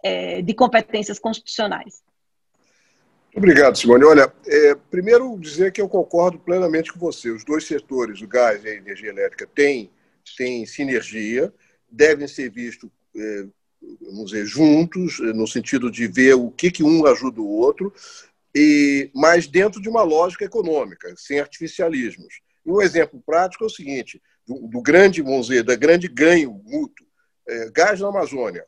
[0.00, 2.08] é, de competências constitucionais.
[3.34, 4.04] Obrigado, Simone.
[4.04, 7.30] Olha, é, primeiro dizer que eu concordo plenamente com você.
[7.30, 9.90] Os dois setores, o gás e a energia elétrica, têm,
[10.36, 11.52] têm sinergia,
[11.88, 13.46] devem ser vistos, é,
[14.02, 17.92] vamos dizer, juntos, no sentido de ver o que, que um ajuda o outro,
[18.54, 22.40] e mas dentro de uma lógica econômica, sem artificialismos.
[22.66, 27.06] Um exemplo prático é o seguinte: do, do grande, vamos dizer, da grande ganho mútuo,
[27.46, 28.64] é, gás na Amazônia.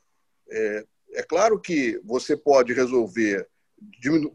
[0.49, 3.47] É, é claro que você pode resolver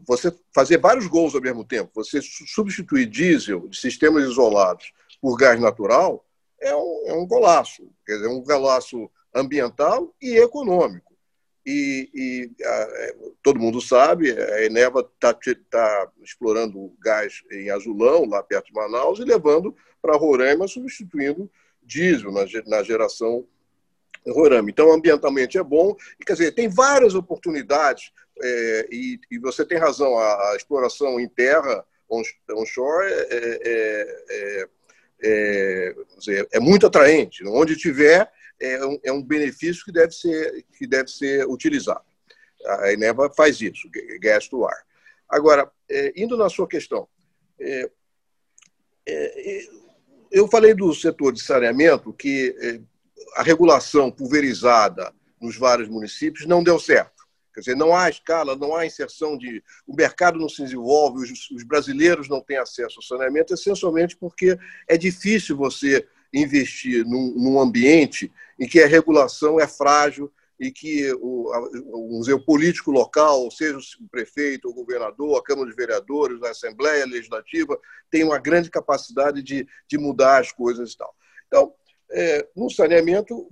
[0.06, 5.60] você fazer vários gols ao mesmo tempo, você substituir diesel de sistemas isolados por gás
[5.60, 6.24] natural,
[6.60, 7.88] é um, é um golaço.
[8.06, 11.16] Quer dizer, é um golaço ambiental e econômico.
[11.66, 15.38] E, e a, é, todo mundo sabe, a Eneva está
[15.70, 21.50] tá explorando gás em Azulão, lá perto de Manaus, e levando para Roraima, substituindo
[21.82, 23.46] diesel na, na geração
[24.26, 24.70] Roraima.
[24.70, 25.94] Então, ambientalmente é bom.
[26.18, 31.18] E, quer dizer, tem várias oportunidades, é, e, e, você tem razão, a, a exploração
[31.18, 34.68] em terra, onshore, é, é, é,
[35.20, 37.44] é, dizer, é muito atraente.
[37.46, 42.04] Onde tiver, é um, é um, benefício que deve ser, que deve ser utilizado.
[42.66, 43.88] A Eneva faz isso,
[44.20, 44.86] gás do ar.
[45.28, 45.70] Agora,
[46.16, 47.06] indo na sua questão,
[50.30, 52.82] eu falei do setor de saneamento que
[53.36, 57.17] a regulação pulverizada nos vários municípios não deu certo.
[57.58, 59.62] Quer dizer, não há escala, não há inserção de.
[59.86, 64.58] O mercado não se desenvolve, os, os brasileiros não têm acesso ao saneamento, essencialmente porque
[64.86, 71.12] é difícil você investir num, num, ambiente em que a regulação é frágil, e que
[71.20, 76.50] o, o, o político local, seja o prefeito, o governador, a Câmara de Vereadores, a
[76.50, 77.78] Assembleia Legislativa,
[78.10, 81.14] tem uma grande capacidade de, de mudar as coisas e tal.
[81.46, 81.72] Então,
[82.10, 83.48] é, no saneamento,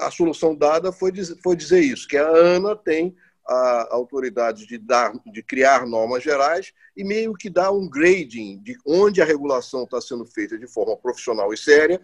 [0.00, 3.14] a solução dada foi, foi dizer isso, que a ANA tem
[3.48, 8.76] a autoridade de, dar, de criar normas gerais e meio que dar um grading de
[8.84, 11.98] onde a regulação está sendo feita de forma profissional e séria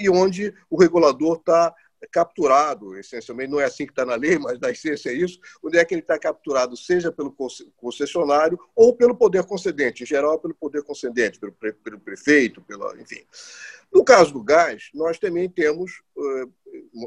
[0.00, 1.72] e onde o regulador está
[2.10, 5.78] capturado, essencialmente, não é assim que está na lei, mas na essência é isso, onde
[5.78, 7.34] é que ele está capturado, seja pelo
[7.76, 13.24] concessionário ou pelo poder concedente, em geral pelo poder concedente, pelo, pelo prefeito, pela, enfim.
[13.92, 16.52] No caso do gás, nós também temos, uh,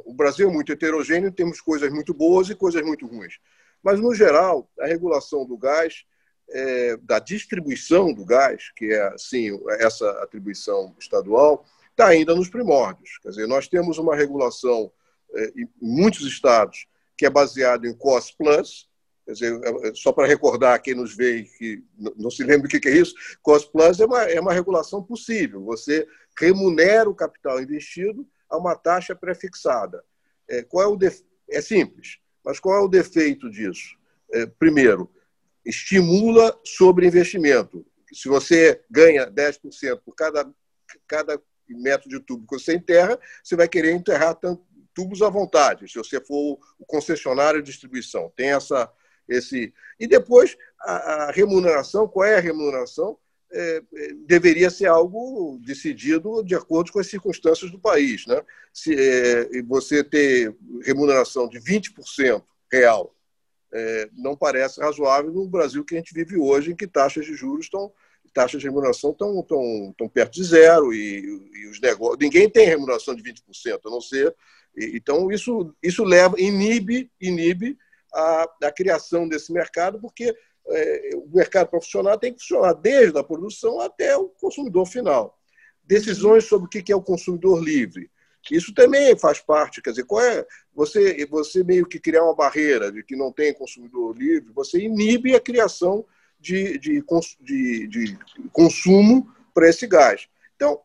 [0.06, 3.40] o Brasil é muito heterogêneo, temos coisas muito boas e coisas muito ruins.
[3.86, 6.06] Mas, no geral, a regulação do gás,
[6.50, 13.20] é, da distribuição do gás, que é, assim, essa atribuição estadual, está ainda nos primórdios.
[13.22, 14.92] Quer dizer, nós temos uma regulação
[15.36, 18.90] é, em muitos estados que é baseada em cost plus,
[19.24, 21.84] quer dizer, é, é, só para recordar quem nos vê que
[22.18, 25.64] não se lembra o que é isso, cost plus é uma, é uma regulação possível.
[25.66, 26.08] Você
[26.40, 30.04] remunera o capital investido a uma taxa prefixada.
[30.50, 31.22] É, qual é o def...
[31.48, 33.98] É simples, mas qual é o defeito disso?
[34.32, 35.10] É, primeiro,
[35.66, 37.86] estimula sobre investimento.
[38.14, 40.48] Se você ganha 10% por cada,
[41.08, 44.38] cada metro de tubo que você enterra, você vai querer enterrar
[44.94, 48.32] tubos à vontade, se você for o concessionário de distribuição.
[48.36, 48.90] Tem essa,
[49.28, 49.74] esse.
[50.00, 53.18] E depois, a, a remuneração, qual é a remuneração?
[53.58, 53.82] É,
[54.26, 58.26] deveria ser algo decidido de acordo com as circunstâncias do país.
[58.26, 58.42] Né?
[58.74, 63.16] Se é, você ter remuneração de 20% real
[63.74, 67.36] é, não parece razoável no Brasil que a gente vive hoje, em que taxas de
[67.36, 67.92] juros estão
[68.36, 72.20] taxas de remuneração estão, estão, estão perto de zero e, e os negócios.
[72.20, 74.36] Ninguém tem remuneração de 20%, a não ser.
[74.78, 77.78] Então, isso, isso leva, inibe, inibe
[78.14, 80.36] a, a criação desse mercado, porque
[80.70, 85.38] é, o mercado profissional tem que funcionar desde a produção até o consumidor final.
[85.84, 88.10] Decisões sobre o que é o consumidor livre.
[88.52, 92.92] Isso também faz parte, quer dizer, qual é você você meio que criar uma barreira
[92.92, 96.06] de que não tem consumidor livre, você inibe a criação
[96.40, 97.04] de, de,
[97.42, 98.18] de, de
[98.52, 100.28] consumo para esse gás.
[100.56, 100.80] Então,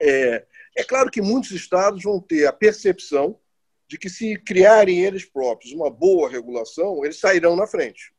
[0.00, 3.38] é, é claro que muitos estados vão ter a percepção
[3.86, 8.12] de que, se criarem eles próprios uma boa regulação, eles sairão na frente.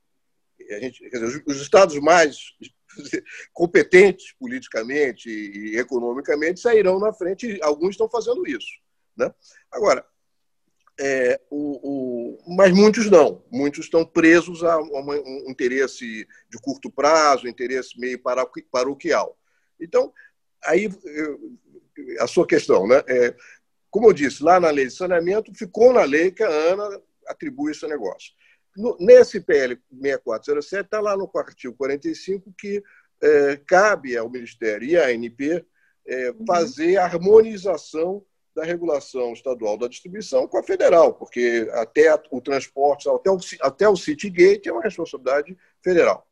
[0.82, 2.38] Gente, dizer, os estados mais
[3.54, 8.68] competentes politicamente e economicamente sairão na frente, e alguns estão fazendo isso.
[9.18, 9.34] Né?
[9.72, 10.06] Agora,
[11.00, 13.44] é, o, o, mas muitos não.
[13.50, 18.22] Muitos estão presos a um, interesse de curto prazo, interesse meio
[18.70, 19.38] paroquial.
[19.80, 20.14] Então,
[20.66, 20.90] aí
[22.20, 23.02] a sua questão, né?
[23.08, 23.36] É,
[23.90, 27.72] como eu disse, lá na lei de saneamento, ficou na lei que a ANA atribui
[27.72, 28.34] esse negócio.
[28.76, 32.84] No, nesse PL 6407, está lá no artigo 45 que
[33.22, 35.66] é, cabe ao Ministério e à ANP
[36.08, 36.46] é, uhum.
[36.46, 38.24] fazer a harmonização
[38.56, 43.88] da regulação estadual da distribuição com a federal, porque até o transporte, até o, até
[43.88, 46.28] o Citygate é uma responsabilidade federal.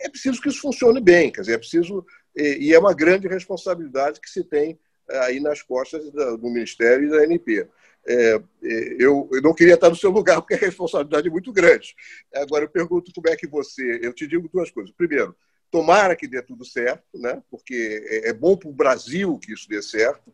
[0.00, 4.20] É preciso que isso funcione bem, quer dizer, é preciso, e é uma grande responsabilidade
[4.20, 4.78] que se tem
[5.10, 7.68] eh, aí nas costas do Ministério e da ANP.
[8.08, 11.52] É, é, eu, eu, não queria estar no seu lugar, porque a responsabilidade é muito
[11.52, 11.94] grande.
[12.34, 14.00] Agora, eu pergunto como é que você.
[14.02, 14.90] Eu te digo duas coisas.
[14.92, 15.36] Primeiro,
[15.70, 17.42] tomara que dê tudo certo, né?
[17.50, 20.32] porque é, é bom para o Brasil que isso dê certo.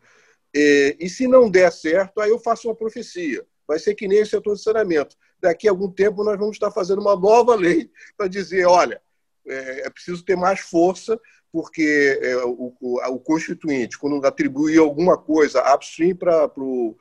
[0.54, 3.44] E, e se não der certo, aí eu faço uma profecia.
[3.66, 5.16] Vai ser que nem o setor de saneamento.
[5.40, 9.00] Daqui a algum tempo nós vamos estar fazendo uma nova lei para dizer, olha,
[9.46, 11.18] é, é, preciso ter mais força,
[11.50, 16.96] porque é, o, constituinte, quando atribui alguma coisa upstream para o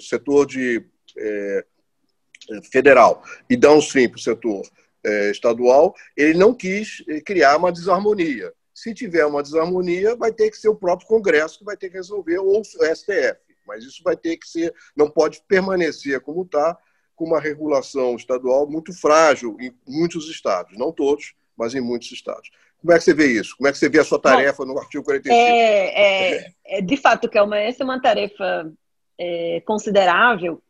[0.00, 0.84] setor de,
[1.16, 1.64] é,
[2.70, 4.62] federal e downstream para o setor
[5.04, 8.52] é, estadual, ele não quis é, criar uma desarmonia.
[8.74, 11.96] Se tiver uma desarmonia, vai ter que ser o próprio Congresso que vai ter que
[11.96, 13.38] resolver, ou o STF.
[13.66, 16.76] Mas isso vai ter que ser, não pode permanecer como está,
[17.14, 22.50] com uma regulação estadual muito frágil em muitos estados, não todos, mas em muitos estados.
[22.80, 23.54] Como é que você vê isso?
[23.58, 25.34] Como é que você vê a sua tarefa Bom, no artigo 45?
[25.34, 28.72] É, é, é, de fato, Kelma, essa é uma tarefa
[29.20, 30.62] é, considerável.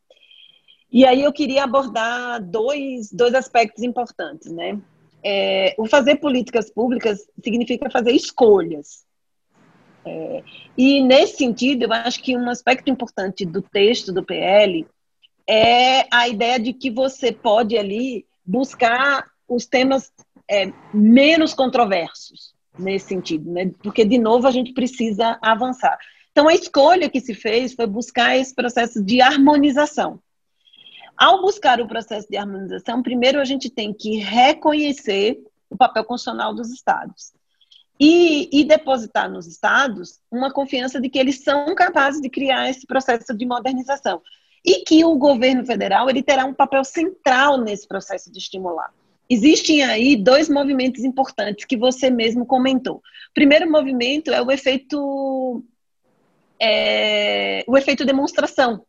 [0.92, 4.80] E aí eu queria abordar dois, dois aspectos importantes, né?
[5.22, 9.04] é, o fazer políticas públicas significa fazer escolhas.
[10.04, 10.42] É,
[10.76, 14.86] e nesse sentido, eu acho que um aspecto importante do texto do PL
[15.46, 20.10] é a ideia de que você pode ali buscar os temas
[20.48, 23.70] é, menos controversos nesse sentido, né?
[23.82, 25.98] Porque de novo a gente precisa avançar.
[26.40, 30.18] Então a escolha que se fez foi buscar esse processo de harmonização.
[31.14, 35.38] Ao buscar o processo de harmonização, primeiro a gente tem que reconhecer
[35.68, 37.34] o papel constitucional dos estados
[38.00, 42.86] e, e, depositar nos estados uma confiança de que eles são capazes de criar esse
[42.86, 44.22] processo de modernização
[44.64, 48.90] e que o governo federal ele terá um papel central nesse processo de estimular.
[49.28, 52.96] Existem aí dois movimentos importantes que você mesmo comentou.
[52.96, 55.62] O primeiro movimento é o efeito
[56.60, 58.84] é, o efeito demonstração,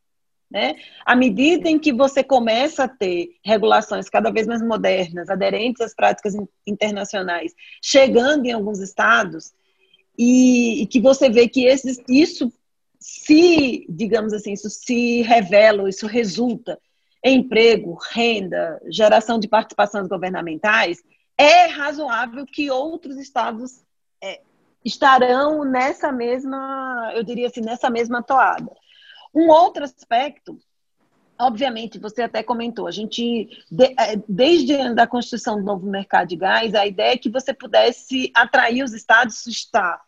[0.49, 0.75] né?
[1.05, 5.95] À medida em que você começa a ter regulações cada vez mais modernas, aderentes às
[5.95, 6.35] práticas
[6.67, 9.53] internacionais, chegando em alguns estados,
[10.17, 11.65] e, e que você vê que
[12.09, 12.51] isso
[12.99, 16.77] se, digamos assim, isso se revela, isso resulta
[17.23, 21.01] em emprego, renda, geração de participações governamentais,
[21.37, 23.83] é razoável que outros estados
[24.21, 24.41] é,
[24.83, 28.71] estarão nessa mesma, eu diria assim, nessa mesma toada.
[29.33, 30.57] Um outro aspecto,
[31.39, 33.49] obviamente, você até comentou, a gente,
[33.97, 38.31] é, desde a Constituição do Novo Mercado de Gás, a ideia é que você pudesse
[38.35, 40.01] atrair os estados, está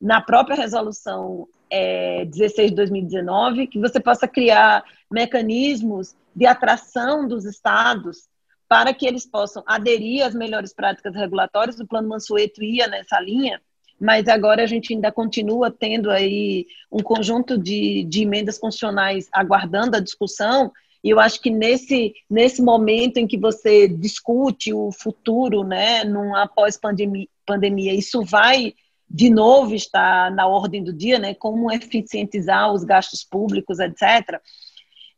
[0.00, 7.44] na própria resolução é, 16 de 2019, que você possa criar mecanismos de atração dos
[7.44, 8.28] estados
[8.68, 11.78] para que eles possam aderir às melhores práticas regulatórias.
[11.78, 13.62] O Plano Mansueto ia nessa linha,
[14.04, 19.96] mas agora a gente ainda continua tendo aí um conjunto de, de emendas constitucionais aguardando
[19.96, 20.70] a discussão,
[21.02, 26.46] e eu acho que nesse, nesse momento em que você discute o futuro, né, numa
[26.46, 28.74] pós-pandemia, pandemia, isso vai
[29.08, 34.38] de novo estar na ordem do dia, né, como eficientizar os gastos públicos, etc.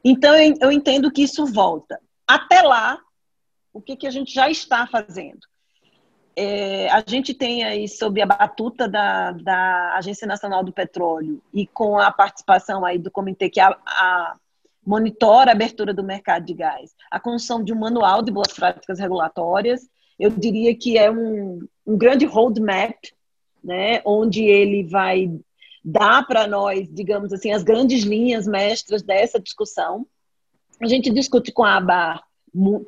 [0.04, 1.98] Então, eu entendo que isso volta.
[2.24, 3.00] Até lá,
[3.72, 5.40] o que, que a gente já está fazendo?
[6.38, 11.66] É, a gente tem aí, sob a batuta da, da Agência Nacional do Petróleo e
[11.66, 14.36] com a participação aí do comitê que a, a
[14.86, 18.98] monitora a abertura do mercado de gás, a construção de um manual de boas práticas
[18.98, 22.96] regulatórias, eu diria que é um, um grande roadmap,
[23.64, 25.30] né, onde ele vai
[25.82, 30.06] dar para nós, digamos assim, as grandes linhas mestras dessa discussão.
[30.82, 32.22] A gente discute com a ABAR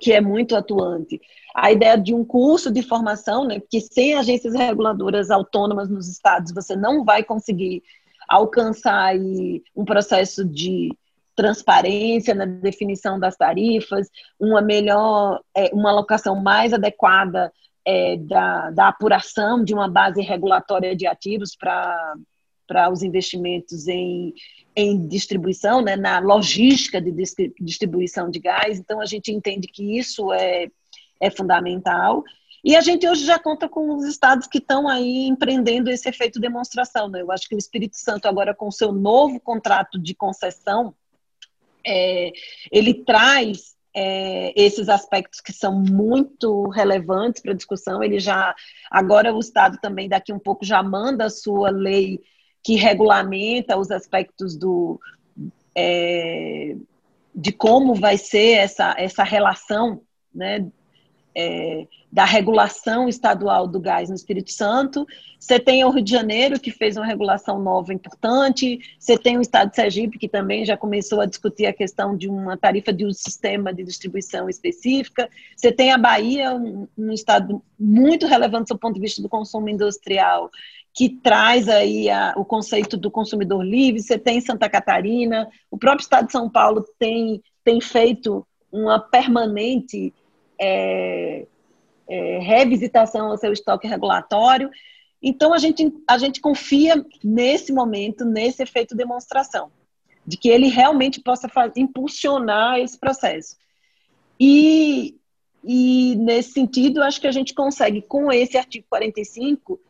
[0.01, 1.20] que é muito atuante.
[1.55, 6.53] A ideia de um curso de formação, né, que sem agências reguladoras autônomas nos estados
[6.53, 7.82] você não vai conseguir
[8.28, 10.90] alcançar aí um processo de
[11.34, 17.53] transparência na definição das tarifas, uma melhor, é, uma alocação mais adequada
[17.84, 22.16] é, da, da apuração de uma base regulatória de ativos para
[22.68, 24.34] para os investimentos em,
[24.76, 27.11] em distribuição, né, na logística de
[27.59, 28.78] distribuição de gás.
[28.78, 30.70] Então, a gente entende que isso é,
[31.21, 32.23] é fundamental.
[32.64, 36.41] E a gente hoje já conta com os estados que estão aí empreendendo esse efeito
[36.41, 37.09] demonstração.
[37.09, 37.23] Né?
[37.23, 40.95] Eu acho que o Espírito Santo, agora com seu novo contrato de concessão,
[41.87, 42.33] é,
[42.71, 48.03] ele traz é, esses aspectos que são muito relevantes para a discussão.
[48.03, 48.55] Ele já,
[48.91, 52.21] agora o Estado também daqui um pouco já manda a sua lei
[52.62, 55.01] que regulamenta os aspectos do,
[55.75, 56.77] é,
[57.35, 60.03] de como vai ser essa, essa relação
[60.35, 60.66] né,
[61.39, 65.07] é, da regulação estadual do gás no Espírito Santo.
[65.39, 68.80] Você tem o Rio de Janeiro, que fez uma regulação nova importante.
[68.99, 72.28] Você tem o Estado de Sergipe, que também já começou a discutir a questão de
[72.28, 75.30] uma tarifa de um sistema de distribuição específica.
[75.55, 79.68] Você tem a Bahia, um, um estado muito relevante do ponto de vista do consumo
[79.68, 80.51] industrial,
[80.93, 86.03] que traz aí a, o conceito do consumidor livre, você tem Santa Catarina, o próprio
[86.03, 90.12] Estado de São Paulo tem, tem feito uma permanente
[90.61, 91.47] é,
[92.09, 94.71] é, revisitação ao seu estoque regulatório.
[95.23, 99.71] Então, a gente, a gente confia nesse momento, nesse efeito demonstração,
[100.27, 103.57] de que ele realmente possa fazer, impulsionar esse processo.
[104.39, 105.17] E,
[105.65, 109.81] e, nesse sentido, acho que a gente consegue, com esse artigo 45,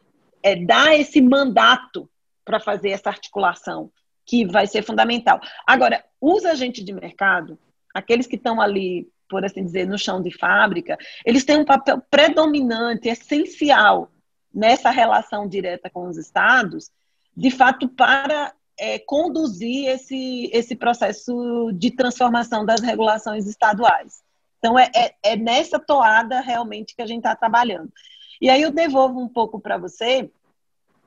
[0.43, 2.09] é, dar esse mandato
[2.45, 3.91] para fazer essa articulação,
[4.25, 5.41] que vai ser fundamental.
[5.67, 7.59] Agora, os agentes de mercado,
[7.95, 12.01] aqueles que estão ali, por assim dizer, no chão de fábrica, eles têm um papel
[12.11, 14.11] predominante, essencial
[14.53, 16.91] nessa relação direta com os estados,
[17.37, 24.23] de fato, para é, conduzir esse, esse processo de transformação das regulações estaduais.
[24.59, 27.93] Então, é, é, é nessa toada realmente que a gente está trabalhando.
[28.41, 30.31] E aí eu devolvo um pouco para você,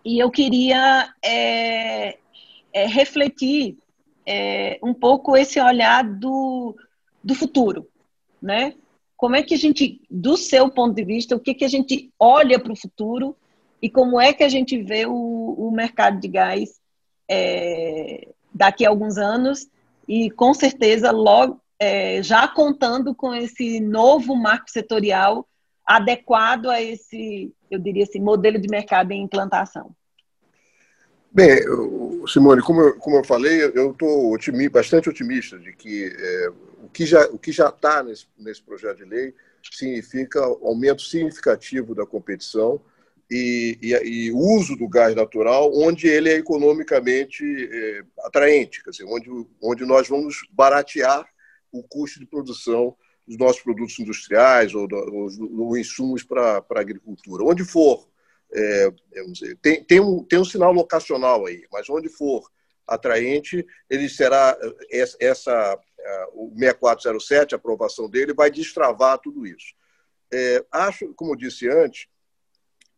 [0.03, 2.17] e eu queria é,
[2.73, 3.77] é, refletir
[4.25, 6.75] é, um pouco esse olhar do,
[7.23, 7.87] do futuro,
[8.41, 8.73] né?
[9.15, 12.11] Como é que a gente, do seu ponto de vista, o que, que a gente
[12.19, 13.35] olha para o futuro
[13.81, 16.79] e como é que a gente vê o, o mercado de gás
[17.29, 19.67] é, daqui a alguns anos
[20.07, 25.47] e com certeza logo é, já contando com esse novo marco setorial
[25.85, 29.91] adequado a esse, eu diria assim, modelo de mercado em implantação?
[31.33, 31.59] Bem,
[32.27, 34.37] Simone, como eu, como eu falei, eu estou
[34.69, 36.51] bastante otimista de que é,
[36.91, 39.33] que já o que já está nesse, nesse projeto de lei
[39.71, 42.81] significa aumento significativo da competição
[43.29, 49.05] e, e, e uso do gás natural, onde ele é economicamente é, atraente, quer dizer,
[49.05, 49.29] onde,
[49.61, 51.25] onde nós vamos baratear
[51.71, 57.45] o custo de produção dos nossos produtos industriais ou, dos insumos para a agricultura.
[57.45, 58.05] Onde for
[58.53, 58.91] é,
[59.31, 62.51] dizer, tem, tem, um, tem um sinal locacional aí, mas onde for
[62.85, 64.57] atraente, ele será
[64.91, 65.79] essa, essa
[66.33, 69.73] o 6407, a aprovação dele, vai destravar tudo isso.
[70.31, 72.07] É, acho, como disse antes,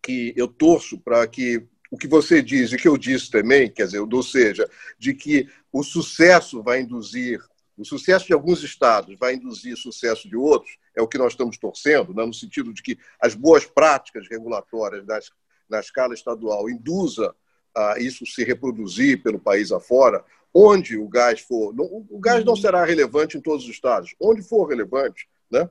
[0.02, 3.86] que eu torço para que o que você diz e que eu disse também, quer
[3.86, 7.40] dizer, ou seja, de que o sucesso vai induzir,
[7.78, 11.58] o sucesso de alguns estados vai induzir sucesso de outros, é o que nós estamos
[11.58, 15.32] torcendo, né, no sentido de que as boas práticas regulatórias das
[15.70, 17.34] na escala estadual induza
[17.76, 20.24] a isso se reproduzir pelo país afora,
[20.54, 24.42] onde o gás for, não, o gás não será relevante em todos os estados, onde
[24.44, 25.70] for relevante, né?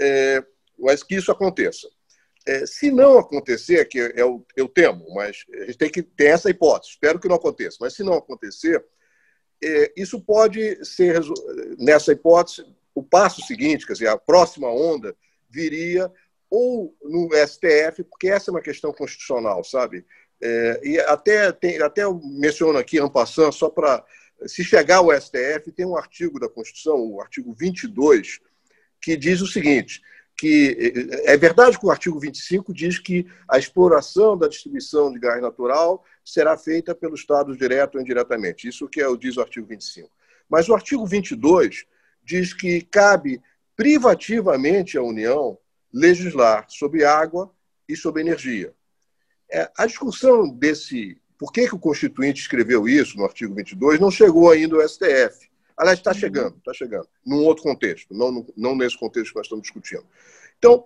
[0.00, 0.44] É,
[0.78, 1.88] mas que isso aconteça.
[2.46, 6.50] É, se não acontecer, que eu, eu temo, mas a gente tem que ter essa
[6.50, 8.84] hipótese, espero que não aconteça, mas se não acontecer,
[9.62, 11.20] é, isso pode ser,
[11.78, 12.64] nessa hipótese,
[12.94, 15.14] o passo seguinte, quer dizer, a próxima onda
[15.48, 16.10] viria
[16.50, 20.04] ou no STF, porque essa é uma questão constitucional, sabe?
[20.40, 24.04] É, e até, tem, até eu menciono aqui, en passant, só para.
[24.46, 28.38] Se chegar ao STF, tem um artigo da Constituição, o artigo 22,
[29.00, 30.00] que diz o seguinte:
[30.38, 35.42] que é verdade que o artigo 25 diz que a exploração da distribuição de gás
[35.42, 38.68] natural será feita pelo Estado direto ou indiretamente.
[38.68, 40.08] Isso que é, diz o artigo 25.
[40.48, 41.84] Mas o artigo 22
[42.22, 43.42] diz que cabe
[43.74, 45.58] privativamente à União
[45.92, 47.52] legislar sobre água
[47.88, 48.72] e sobre energia.
[49.50, 51.20] É, a discussão desse.
[51.38, 55.48] Por que, que o Constituinte escreveu isso no artigo 22 não chegou ainda ao STF.
[55.76, 59.62] Aliás, está chegando, está chegando, num outro contexto, não, não nesse contexto que nós estamos
[59.62, 60.04] discutindo.
[60.58, 60.84] Então,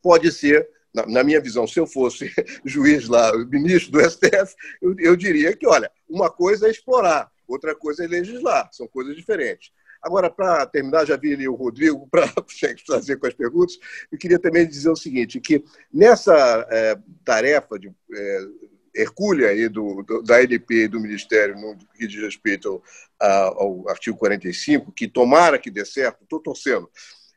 [0.00, 2.32] pode ser, na, na minha visão, se eu fosse
[2.64, 7.74] juiz lá, ministro do STF, eu, eu diria que, olha, uma coisa é explorar, outra
[7.74, 9.72] coisa é legislar, são coisas diferentes.
[10.04, 12.28] Agora, para terminar, já vi ali o Rodrigo para
[12.86, 13.78] fazer com as perguntas,
[14.12, 16.34] eu queria também dizer o seguinte, que nessa
[16.70, 18.40] é, tarefa de é,
[18.94, 22.82] hercúlea aí do, do, da LP e do Ministério no que diz respeito
[23.18, 26.88] ao, ao artigo 45, que tomara que dê certo, estou torcendo,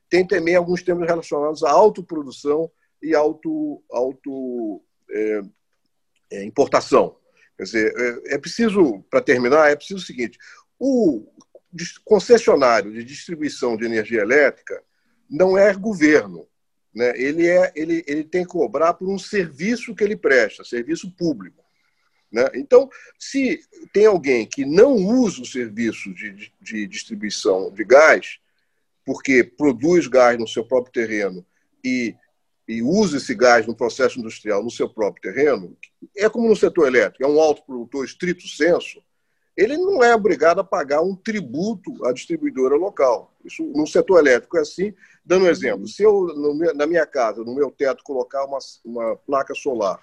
[0.10, 2.70] tem também alguns temas relacionados à autoprodução
[3.02, 5.42] e auto, auto é,
[6.32, 7.16] é, importação.
[7.58, 10.38] Quer dizer, é, é preciso, para terminar, é preciso o seguinte:
[10.80, 11.26] o,
[12.04, 14.82] concessionário de distribuição de energia elétrica
[15.30, 16.48] não é governo.
[16.94, 17.14] Né?
[17.16, 21.64] Ele, é, ele, ele tem que cobrar por um serviço que ele presta, serviço público.
[22.32, 22.44] Né?
[22.56, 23.60] Então, se
[23.94, 28.40] tem alguém que não usa o serviço de, de, distribuição de gás,
[29.06, 31.46] porque produz gás no seu próprio terreno
[31.84, 32.16] e,
[32.68, 35.78] e usa esse gás no processo industrial no seu próprio terreno,
[36.16, 39.02] é como no setor elétrico, é um autoprodutor estrito senso,
[39.58, 43.34] ele não é obrigado a pagar um tributo à distribuidora local.
[43.44, 44.94] Isso no setor elétrico é assim.
[45.26, 46.28] Dando um exemplo, se eu,
[46.76, 50.00] na minha casa, no meu teto, colocar uma, uma placa solar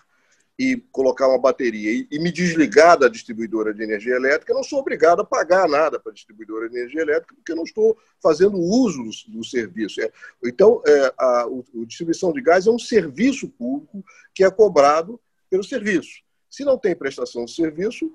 [0.59, 4.63] e colocar uma bateria e, e, me desligar da distribuidora de energia elétrica, eu não
[4.63, 7.97] sou obrigado a pagar nada para a distribuidora de energia elétrica, porque eu não estou
[8.23, 10.01] fazendo uso do, do serviço.
[10.01, 10.11] É,
[10.45, 11.49] então, é, a, a,
[11.87, 16.23] distribuição de gás é um serviço público que é cobrado pelo serviço.
[16.49, 18.13] Se não tem prestação de serviço,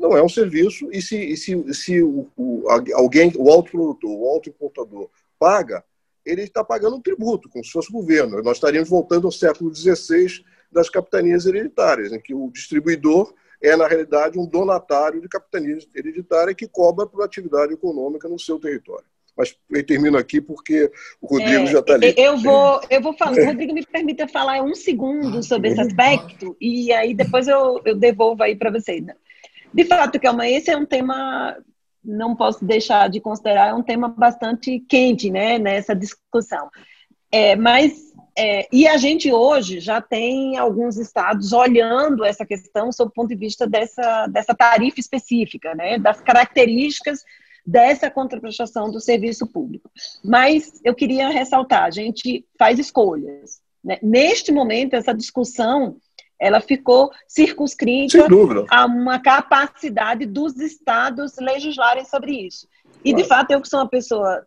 [0.00, 4.28] não é um serviço, e se, e se, se o, o, alguém, o autoprodutor, o
[4.28, 5.84] autoimportador, paga,
[6.24, 8.42] ele está pagando um tributo, como se fosse governo.
[8.42, 10.42] Nós estaríamos voltando ao século XVI
[10.72, 16.54] das capitanias hereditárias, em que o distribuidor é, na realidade, um donatário de capitania hereditária
[16.54, 19.04] que cobra por atividade econômica no seu território.
[19.36, 20.90] Mas eu termino aqui porque
[21.20, 22.14] o Rodrigo é, já está ali.
[22.16, 23.44] Eu vou, eu vou falar.
[23.44, 28.42] Rodrigo me permita falar um segundo sobre esse aspecto e aí depois eu, eu devolvo
[28.42, 29.04] aí para vocês.
[29.72, 31.56] De fato, Kelma, esse é um tema,
[32.04, 36.68] não posso deixar de considerar, é um tema bastante quente, né, nessa discussão.
[37.30, 43.10] É, mas, é, e a gente hoje já tem alguns estados olhando essa questão sob
[43.10, 47.24] o ponto de vista dessa, dessa tarifa específica, né, das características
[47.64, 49.90] dessa contraprestação do serviço público.
[50.24, 53.60] Mas eu queria ressaltar, a gente faz escolhas.
[53.84, 53.98] Né?
[54.02, 55.96] Neste momento, essa discussão
[56.40, 58.26] ela ficou circunscrita
[58.70, 62.66] a uma capacidade dos estados legislarem sobre isso.
[63.04, 63.22] E, claro.
[63.22, 64.46] de fato, eu que sou uma pessoa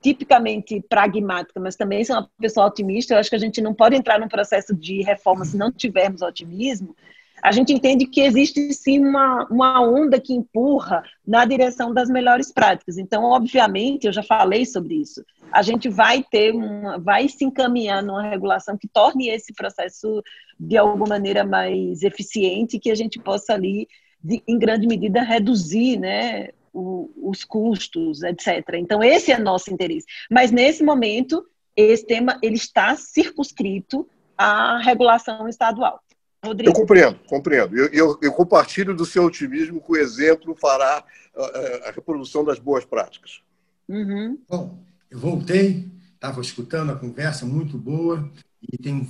[0.00, 3.96] tipicamente pragmática, mas também sou uma pessoa otimista, eu acho que a gente não pode
[3.96, 6.94] entrar num processo de reforma se não tivermos otimismo.
[7.42, 12.52] A gente entende que existe sim uma, uma onda que empurra na direção das melhores
[12.52, 12.98] práticas.
[12.98, 15.24] Então, obviamente, eu já falei sobre isso.
[15.52, 20.22] A gente vai ter uma, vai se encaminhar numa regulação que torne esse processo
[20.58, 23.88] de alguma maneira mais eficiente, que a gente possa ali,
[24.22, 28.74] de, em grande medida, reduzir, né, o, os custos, etc.
[28.74, 30.06] Então, esse é nosso interesse.
[30.30, 31.44] Mas, nesse momento,
[31.74, 36.00] esse tema ele está circunscrito à regulação estadual.
[36.44, 36.70] Rodrigo.
[36.70, 37.76] Eu compreendo, compreendo.
[37.76, 41.02] Eu, eu, eu, compartilho do seu otimismo que o exemplo fará
[41.34, 43.42] a, a reprodução das boas práticas.
[43.88, 44.38] Uhum.
[44.48, 44.78] Bom,
[45.10, 48.30] eu voltei, estava escutando a conversa muito boa
[48.62, 49.08] e tem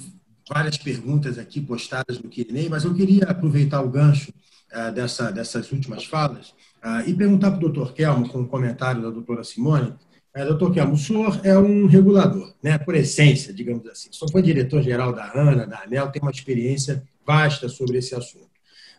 [0.49, 4.33] várias perguntas aqui postadas no Q&A, mas eu queria aproveitar o gancho
[4.73, 6.51] uh, dessa, dessas últimas falas
[6.85, 9.95] uh, e perguntar para o doutor Kelmo, com o um comentário da doutora Simone,
[10.37, 14.11] uh, doutor Kelmo, o senhor é um regulador, né, por essência, digamos assim.
[14.11, 18.47] O senhor foi diretor-geral da ANA, da ANEL, tem uma experiência vasta sobre esse assunto.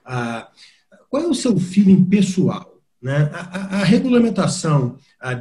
[0.04, 0.50] Ah,
[1.10, 2.78] qual é o seu feeling pessoal?
[3.02, 3.30] Né?
[3.32, 5.34] A, a, a regulamentação a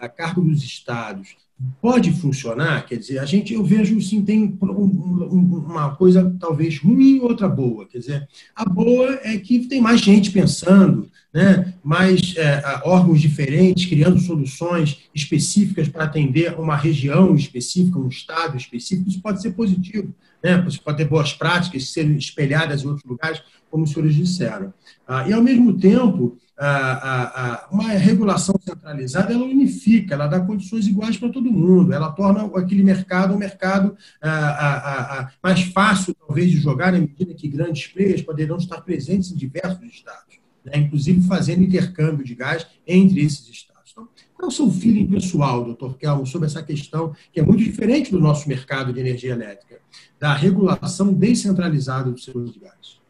[0.00, 1.36] a cargo dos estados,
[1.80, 2.86] pode funcionar?
[2.86, 7.86] Quer dizer, a gente, eu vejo, sim, tem uma coisa talvez ruim e outra boa.
[7.86, 11.74] Quer dizer, a boa é que tem mais gente pensando, né?
[11.82, 19.08] mais é, órgãos diferentes, criando soluções específicas para atender uma região específica, um estado específico,
[19.08, 20.14] isso pode ser positivo.
[20.42, 20.60] Né?
[20.62, 24.74] Você pode ter boas práticas serem espelhadas em outros lugares, como os senhores disseram.
[25.06, 26.36] Ah, e, ao mesmo tempo,
[27.70, 32.84] uma regulação centralizada ela unifica, ela dá condições iguais para todo mundo, ela torna aquele
[32.84, 33.96] mercado um mercado
[35.42, 39.84] mais fácil, talvez, de jogar, na medida que grandes players poderão estar presentes em diversos
[39.90, 40.78] estados, né?
[40.78, 43.90] inclusive fazendo intercâmbio de gás entre esses estados.
[43.90, 47.62] Então, qual é o seu feeling pessoal, doutor Kelmo, sobre essa questão que é muito
[47.62, 49.80] diferente do nosso mercado de energia elétrica,
[50.18, 53.01] da regulação descentralizada do setor de gás?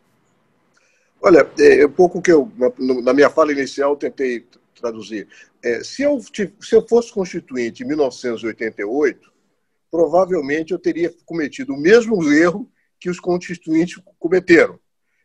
[1.22, 4.44] Olha, é, é pouco que eu, na minha fala inicial, tentei
[4.74, 5.28] traduzir.
[5.62, 9.32] É, se, eu, se eu fosse constituinte em 1988,
[9.88, 12.68] provavelmente eu teria cometido o mesmo erro
[12.98, 14.80] que os constituintes cometeram.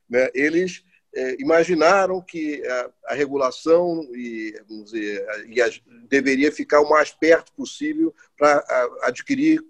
[0.08, 0.30] Né?
[0.36, 0.84] Eles
[1.16, 5.70] é, imaginaram que a, a regulação e, dizer, e a,
[6.08, 8.64] deveria ficar o mais perto possível para
[9.02, 9.64] adquirir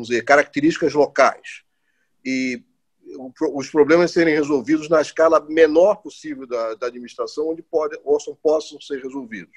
[0.00, 1.62] dizer, características locais.
[2.24, 2.64] E
[3.54, 8.80] os problemas serem resolvidos na escala menor possível da, da administração, onde pode, possam, possam
[8.80, 9.54] ser resolvidos.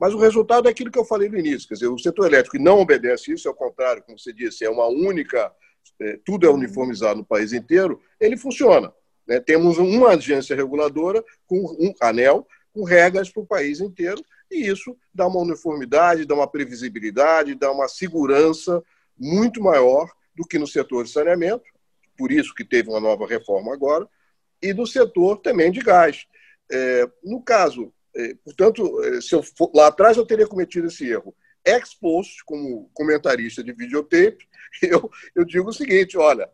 [0.00, 2.58] Mas o resultado é aquilo que eu falei no início, quer dizer, o setor elétrico
[2.58, 5.52] não obedece isso, ao contrário, como você disse, é uma única,
[6.00, 8.92] é, tudo é uniformizado no país inteiro, ele funciona.
[9.26, 9.40] Né?
[9.40, 14.96] Temos uma agência reguladora, com um anel, com regras para o país inteiro, e isso
[15.14, 18.82] dá uma uniformidade, dá uma previsibilidade, dá uma segurança
[19.18, 21.64] muito maior do que no setor de saneamento,
[22.20, 24.06] por isso que teve uma nova reforma agora,
[24.60, 26.26] e do setor também de gás.
[26.70, 31.08] É, no caso, é, portanto, é, se eu for, lá atrás eu teria cometido esse
[31.08, 31.34] erro.
[31.64, 34.46] Ex post, como comentarista de videotape,
[34.82, 36.46] eu, eu digo o seguinte: olha,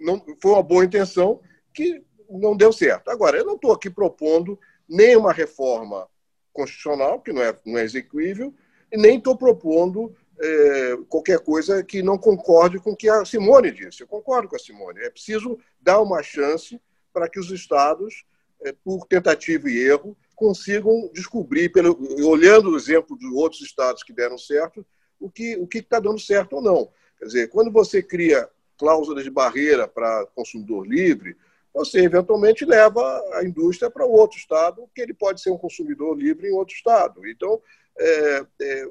[0.00, 1.42] não, foi uma boa intenção
[1.74, 3.10] que não deu certo.
[3.10, 4.58] Agora, eu não estou aqui propondo
[4.88, 6.08] nenhuma reforma
[6.54, 8.54] constitucional, que não é, não é execuível,
[8.90, 13.70] e nem estou propondo é, qualquer coisa que não concorde com o que a Simone
[13.70, 14.02] disse.
[14.02, 15.00] Eu concordo com a Simone.
[15.00, 16.80] É preciso dar uma chance
[17.12, 18.24] para que os estados,
[18.62, 24.12] é, por tentativa e erro, consigam descobrir, pelo, olhando o exemplo de outros estados que
[24.12, 24.84] deram certo,
[25.20, 26.90] o que o está dando certo ou não.
[27.18, 31.36] Quer dizer, quando você cria cláusulas de barreira para consumidor livre,
[31.72, 33.02] você eventualmente leva
[33.34, 37.26] a indústria para outro estado, que ele pode ser um consumidor livre em outro estado.
[37.26, 37.60] Então,
[37.98, 38.86] é, é,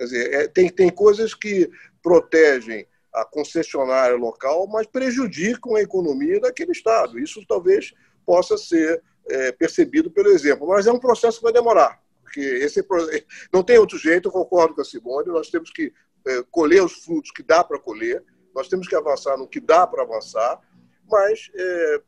[0.00, 1.70] dizer, é, tem, tem coisas que
[2.02, 7.18] protegem a concessionária local, mas prejudicam a economia daquele Estado.
[7.18, 7.94] Isso talvez
[8.24, 12.84] possa ser é, percebido pelo exemplo, mas é um processo que vai demorar, porque esse
[13.52, 15.92] não tem outro jeito, eu concordo com a Simone, nós temos que
[16.26, 18.22] é, colher os frutos que dá para colher,
[18.54, 20.60] nós temos que avançar no que dá para avançar,
[21.08, 22.00] mas é,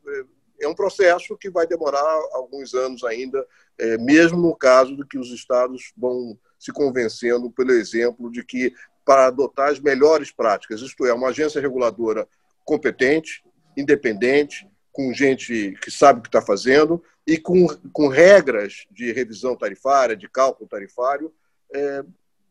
[0.61, 3.45] é um processo que vai demorar alguns anos ainda
[3.77, 8.73] é, mesmo no caso de que os estados vão se convencendo pelo exemplo de que
[9.05, 12.27] para adotar as melhores práticas, isto é, uma agência reguladora
[12.63, 13.43] competente,
[13.75, 19.55] independente, com gente que sabe o que está fazendo e com, com regras de revisão
[19.55, 21.33] tarifária, de cálculo tarifário
[21.73, 22.03] é,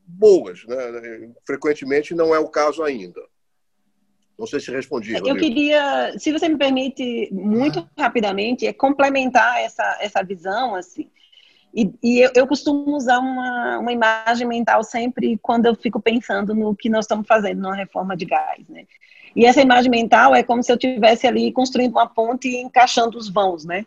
[0.04, 0.64] boas.
[0.66, 1.30] Né?
[1.46, 3.20] Frequentemente não é o caso ainda.
[4.38, 5.14] Não sei se respondi.
[5.14, 8.02] Eu queria, se você me permite, muito ah.
[8.02, 11.10] rapidamente, é complementar essa, essa visão, assim.
[11.74, 16.54] E, e eu, eu, costumo usar uma, uma imagem mental sempre quando eu fico pensando
[16.54, 18.86] no que nós estamos fazendo na reforma de gás, né?
[19.36, 23.18] E essa imagem mental é como se eu estivesse ali construindo uma ponte e encaixando
[23.18, 23.84] os vãos, né?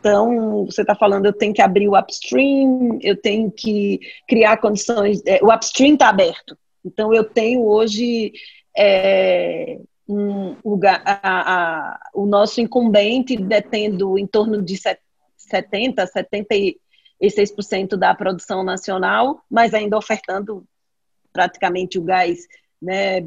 [0.00, 5.22] Então, você está falando, eu tenho que abrir o upstream, eu tenho que criar condições.
[5.26, 6.56] É, o upstream está aberto.
[6.84, 8.32] Então, eu tenho hoje
[8.76, 14.76] é, um, o, a, a, o nosso incumbente detendo em torno de
[15.36, 20.64] 70, 76% da produção nacional, mas ainda ofertando
[21.32, 22.46] praticamente o gás
[22.80, 23.26] né,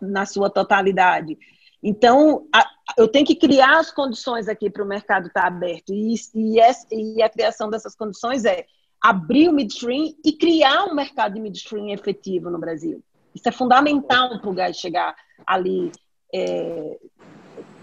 [0.00, 1.36] na sua totalidade.
[1.82, 2.66] Então, a,
[2.96, 5.92] eu tenho que criar as condições aqui para o mercado estar tá aberto.
[5.92, 6.58] E, e,
[6.92, 8.64] e, a criação dessas condições é
[9.00, 13.02] abrir o midstream e criar um mercado de midstream efetivo no Brasil.
[13.34, 15.14] Isso é fundamental para o gás chegar
[15.46, 15.90] ali
[16.32, 16.98] é,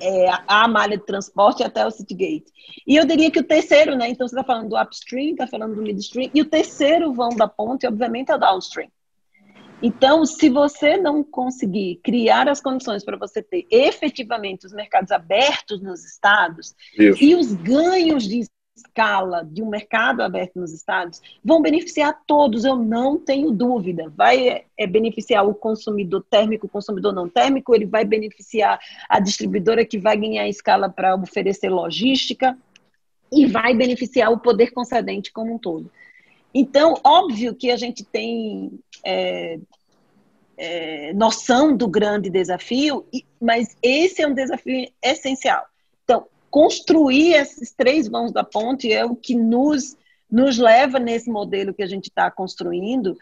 [0.02, 2.46] é, a malha de transporte até o Citygate.
[2.88, 4.10] E eu diria que o terceiro, né?
[4.10, 7.48] Então você está falando do upstream, está falando do midstream, e o terceiro vão da
[7.48, 8.90] ponte, obviamente, é o downstream.
[9.84, 15.82] Então, se você não conseguir criar as condições para você ter efetivamente os mercados abertos
[15.82, 17.24] nos estados Isso.
[17.24, 18.46] e os ganhos de
[18.82, 24.12] escala de um mercado aberto nos estados vão beneficiar todos, eu não tenho dúvida.
[24.16, 29.86] Vai é, beneficiar o consumidor térmico, o consumidor não térmico, ele vai beneficiar a distribuidora
[29.86, 32.58] que vai ganhar escala para oferecer logística
[33.32, 35.90] e vai beneficiar o poder concedente como um todo.
[36.54, 39.58] Então, óbvio que a gente tem é,
[40.58, 43.06] é, noção do grande desafio,
[43.40, 45.71] mas esse é um desafio essencial.
[46.52, 49.98] Construir esses três mãos da ponte é o que nos,
[50.30, 53.18] nos leva nesse modelo que a gente está construindo.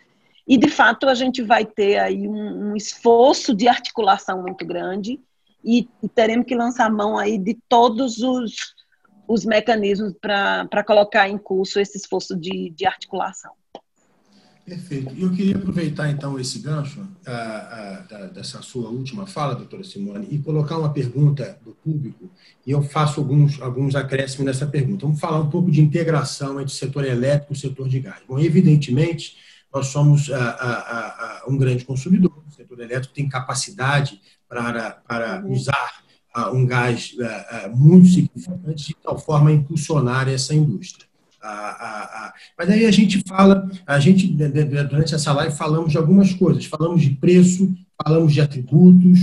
[0.48, 5.20] E, de fato, a gente vai ter aí um, um esforço de articulação muito grande
[5.64, 8.74] e, e, teremos que lançar mão aí de todos os,
[9.28, 13.52] os mecanismos para colocar em curso esse esforço de, de articulação.
[14.70, 15.16] Perfeito.
[15.18, 20.38] Eu queria aproveitar, então, esse gancho a, a, dessa sua última fala, doutora Simone, e
[20.38, 22.30] colocar uma pergunta do público,
[22.66, 25.08] e eu faço alguns, alguns acréscimos nessa pergunta.
[25.08, 28.22] Vamos falar um pouco de integração entre o setor elétrico e o setor de gás.
[28.28, 29.38] Bom, evidentemente,
[29.74, 35.52] nós somos a, um grande consumidor, o setor elétrico tem capacidade para, para uhum.
[35.52, 36.04] usar
[36.54, 37.16] um gás
[37.76, 41.09] muito significante, de tal forma a impulsionar essa indústria.
[42.58, 46.66] Mas aí a gente fala, a gente, durante essa live, falamos de algumas coisas.
[46.66, 47.74] Falamos de preço,
[48.04, 49.20] falamos de atributos.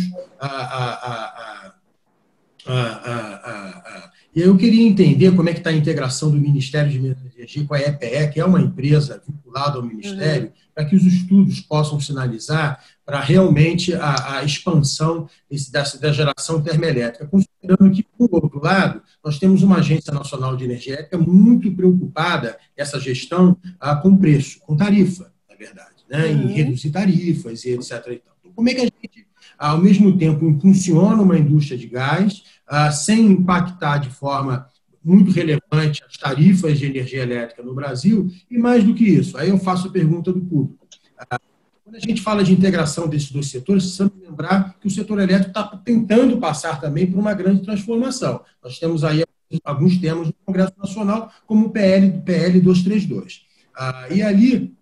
[4.34, 7.25] e eu queria entender como é que está a integração do Ministério de Minas
[7.66, 10.52] com a EPE, que é uma empresa vinculada ao Ministério, uhum.
[10.74, 16.60] para que os estudos possam sinalizar para realmente a, a expansão desse, dessa, da geração
[16.60, 21.70] termoelétrica, considerando que, por outro lado, nós temos uma Agência Nacional de Energia Elétrica muito
[21.70, 26.26] preocupada, essa gestão, ah, com preço, com tarifa, na verdade, né?
[26.26, 26.50] Uhum.
[26.50, 27.92] em reduzir tarifas e etc.
[28.08, 29.26] Então, como é que a gente,
[29.58, 34.66] ao mesmo tempo, impulsiona uma indústria de gás ah, sem impactar de forma
[35.06, 39.50] muito relevante as tarifas de energia elétrica no Brasil, e mais do que isso, aí
[39.50, 40.84] eu faço a pergunta do público.
[41.30, 41.38] Ah,
[41.84, 45.50] quando a gente fala de integração desses dois setores, precisamos lembrar que o setor elétrico
[45.50, 48.40] está tentando passar também por uma grande transformação.
[48.60, 49.22] Nós temos aí
[49.64, 53.42] alguns temas no Congresso Nacional, como o PL, PL 232.
[53.78, 54.74] Ah, e ali,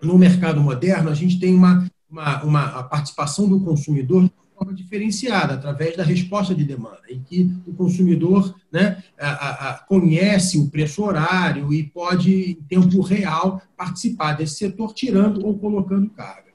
[0.00, 5.96] no mercado moderno, a gente tem uma, uma, uma participação do consumidor forma diferenciada, através
[5.96, 11.72] da resposta de demanda, em que o consumidor né, a, a, conhece o preço horário
[11.72, 16.48] e pode, em tempo real, participar desse setor, tirando ou colocando carga.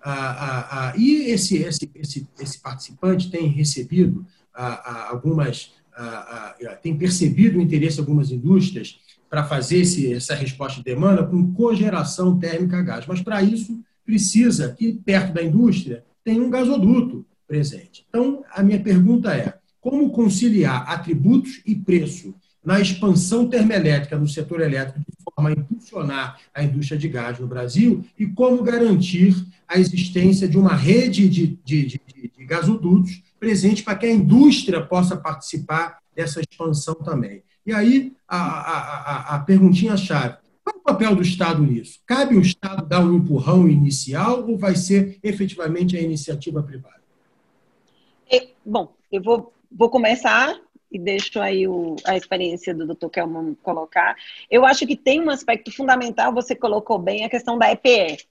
[0.00, 4.24] Ah, ah, e esse, esse, esse, esse participante tem recebido
[5.10, 5.72] algumas,
[6.80, 11.52] tem percebido o interesse de algumas indústrias para fazer esse, essa resposta de demanda com
[11.52, 13.06] cogeração térmica a gás.
[13.06, 18.06] Mas, para isso, precisa que, perto da indústria, tenha um gasoduto presente.
[18.08, 22.34] Então, a minha pergunta é: como conciliar atributos e preço
[22.64, 27.46] na expansão termoelétrica no setor elétrico de forma a impulsionar a indústria de gás no
[27.46, 29.34] Brasil e como garantir
[29.66, 32.00] a existência de uma rede de, de, de,
[32.36, 37.42] de gasodutos presente para que a indústria possa participar dessa expansão também.
[37.64, 40.36] E aí, a, a, a, perguntinha-chave.
[40.64, 42.00] Qual é o papel do Estado nisso?
[42.06, 46.98] Cabe o Estado dar um empurrão inicial ou vai ser efetivamente a iniciativa privada?
[48.64, 50.58] Bom, eu vou, vou começar
[50.90, 53.08] e deixo aí o, a experiência do Dr.
[53.08, 54.16] Kelman colocar.
[54.50, 58.26] Eu acho que tem um aspecto fundamental, você colocou bem, a questão da EPE.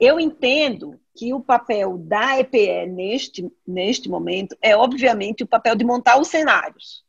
[0.00, 5.84] Eu entendo que o papel da EPE neste, neste momento é, obviamente, o papel de
[5.84, 7.04] montar os cenários.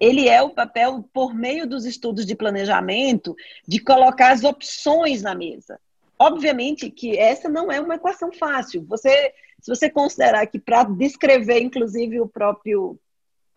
[0.00, 3.34] ele é o papel, por meio dos estudos de planejamento,
[3.66, 5.80] de colocar as opções na mesa.
[6.18, 8.84] Obviamente que essa não é uma equação fácil.
[8.86, 12.98] Você, se você considerar que para descrever, inclusive, o próprio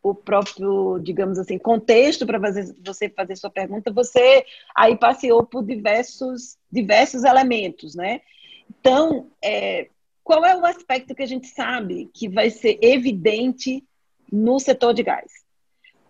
[0.03, 4.43] o próprio, digamos assim, contexto para você fazer sua pergunta, você
[4.75, 8.21] aí passeou por diversos, diversos elementos, né?
[8.67, 9.89] Então, é,
[10.23, 13.83] qual é o aspecto que a gente sabe que vai ser evidente
[14.31, 15.31] no setor de gás?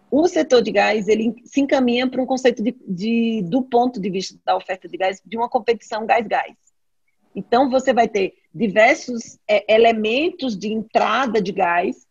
[0.10, 4.10] O setor de gás ele se encaminha para um conceito de, de, do ponto de
[4.10, 6.54] vista da oferta de gás de uma competição gás-gás.
[7.36, 12.06] Então você vai ter diversos é, elementos de entrada de gás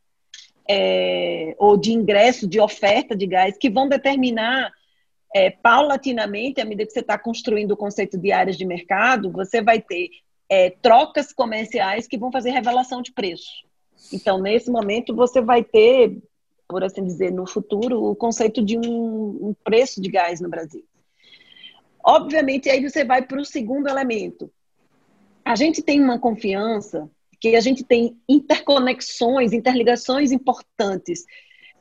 [0.68, 4.72] é, ou de ingresso de oferta de gás que vão determinar
[5.34, 9.62] é, paulatinamente, à medida que você está construindo o conceito de áreas de mercado, você
[9.62, 10.08] vai ter
[10.48, 13.64] é, trocas comerciais que vão fazer revelação de preço.
[14.12, 16.18] Então, nesse momento, você vai ter,
[16.68, 20.84] por assim dizer, no futuro, o conceito de um, um preço de gás no Brasil.
[22.02, 24.50] Obviamente, aí você vai para o segundo elemento.
[25.44, 27.10] A gente tem uma confiança
[27.40, 31.24] que a gente tem interconexões, interligações importantes,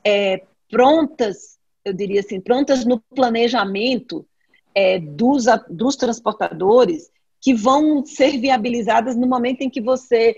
[0.04, 4.26] é, prontas, eu diria assim, prontas no planejamento
[4.74, 10.36] é, dos, dos transportadores, que vão ser viabilizadas no momento em que você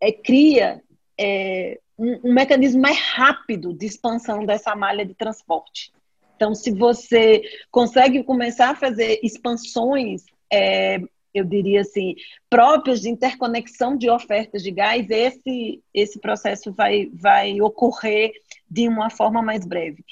[0.00, 0.82] é, cria
[1.18, 5.92] é, um, um, mecanismo mais rápido de expansão dessa malha de transporte.
[6.36, 11.00] Então, se você consegue começar a fazer expansões é,
[11.38, 12.14] eu diria assim,
[12.50, 18.32] próprias de interconexão de ofertas de gás, esse, esse processo vai, vai ocorrer
[18.70, 20.04] de uma forma mais breve.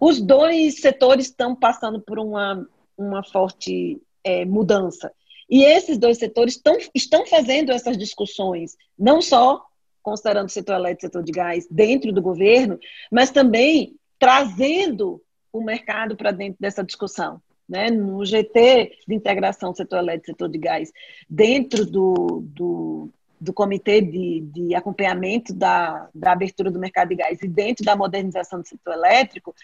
[0.00, 5.12] Os dois setores estão passando por uma, uma forte é, mudança.
[5.48, 9.64] E esses dois setores estão, estão fazendo essas discussões, não só
[10.02, 12.78] considerando o setor elétrico e o setor de gás dentro do governo,
[13.10, 19.98] mas também trazendo o mercado para dentro dessa discussão né, no GT de integração setor
[19.98, 20.92] elétrico setor de gás,
[21.28, 23.10] dentro do, do,
[23.40, 27.96] do comitê de, de acompanhamento da, da abertura do mercado de gás e dentro da
[27.96, 29.54] modernização do setor elétrico,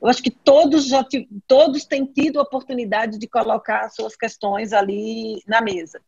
[0.00, 1.06] eu acho que todos já
[1.46, 6.00] todos têm tido a oportunidade de colocar suas questões ali na mesa.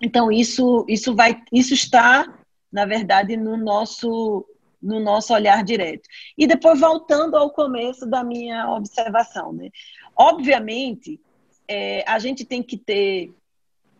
[0.00, 2.26] Então isso isso vai isso está
[2.72, 4.46] na verdade no nosso
[4.80, 6.08] no nosso olhar direto.
[6.38, 9.70] E depois voltando ao começo da minha observação, né?
[10.18, 11.20] Obviamente,
[11.68, 13.32] é, a gente tem que ter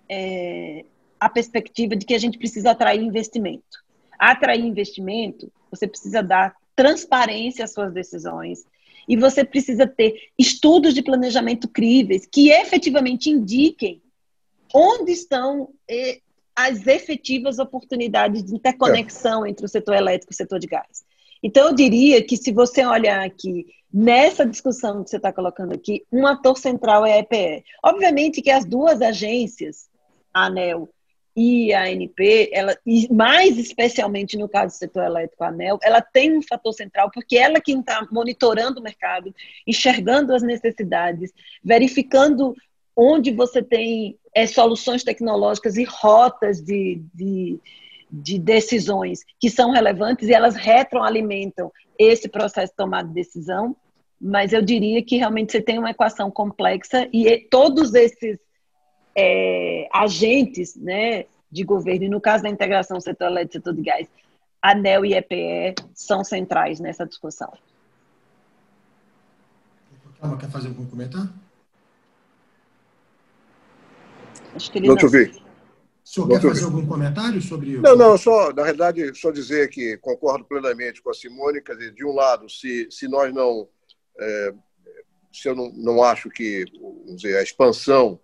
[0.08, 0.84] é,
[1.20, 3.84] a perspectiva de que a gente precisa atrair investimento.
[4.18, 8.64] Atrair investimento, você precisa dar transparência às suas decisões
[9.08, 14.02] e você precisa ter estudos de planejamento críveis que efetivamente indiquem
[14.74, 16.20] onde estão é,
[16.54, 21.04] as efetivas oportunidades de interconexão entre o setor elétrico e o setor de gás.
[21.42, 26.04] Então, eu diria que se você olhar aqui nessa discussão que você está colocando aqui,
[26.12, 27.64] um ator central é a EPE.
[27.82, 29.88] Obviamente que as duas agências,
[30.32, 30.88] a ANEL
[31.34, 36.02] e a ANP, ela, e mais especialmente no caso do setor elétrico, a ANEL, ela
[36.02, 39.32] tem um fator central, porque ela é quem está monitorando o mercado,
[39.66, 41.32] enxergando as necessidades,
[41.62, 42.54] verificando
[42.96, 47.60] onde você tem é, soluções tecnológicas e rotas de, de
[48.10, 53.76] de decisões que são relevantes e elas retroalimentam esse processo de tomada de decisão,
[54.20, 58.38] mas eu diria que realmente você tem uma equação complexa e todos esses
[59.16, 63.82] é, agentes né, de governo, e no caso da integração setor elétrico e setor de
[63.82, 64.08] gás,
[64.62, 67.52] ANEL e EPE são centrais nessa discussão.
[70.20, 71.32] Calma, quer fazer algum comentário?
[74.54, 75.47] Acho que ele não, não te ouvi.
[76.08, 79.98] O senhor quer fazer algum comentário sobre Não, não, só, na verdade, só dizer que
[79.98, 83.68] concordo plenamente com a Simone, quer dizer, de um lado, se, se nós não.
[84.18, 84.54] É,
[85.30, 86.64] se eu não, não acho que
[87.14, 88.18] dizer, a expansão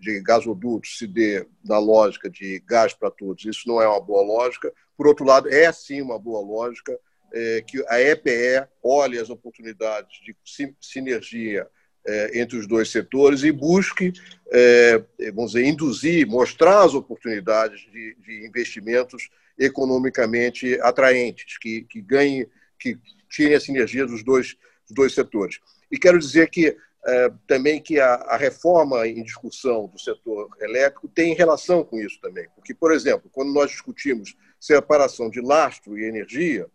[0.00, 4.22] de gasodutos se dê na lógica de gás para todos, isso não é uma boa
[4.22, 4.72] lógica.
[4.96, 6.98] Por outro lado, é sim uma boa lógica
[7.34, 11.68] é, que a EPE olhe as oportunidades de sinergia
[12.06, 14.12] é, entre os dois setores e busque,
[14.52, 15.02] é,
[15.34, 19.28] vamos dizer, induzir, mostrar as oportunidades de, de investimentos
[19.58, 22.46] economicamente atraentes, que, que ganhem,
[22.78, 22.98] que
[23.28, 25.58] tirem a sinergia dos dois, dos dois setores.
[25.90, 26.76] E quero dizer que
[27.08, 32.20] é, também que a, a, reforma em discussão do setor elétrico tem relação com isso
[32.20, 32.48] também.
[32.54, 36.66] Porque, por exemplo, quando nós discutimos separação de lastro e energia,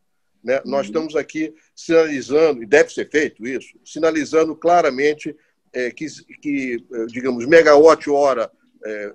[0.44, 0.62] né?
[0.66, 0.72] Uhum.
[0.72, 5.36] Nós estamos aqui sinalizando, e deve ser feito isso, sinalizando claramente
[5.74, 6.06] é, que,
[6.42, 8.52] que, é, digamos, megawatt-hora,
[8.86, 9.14] é,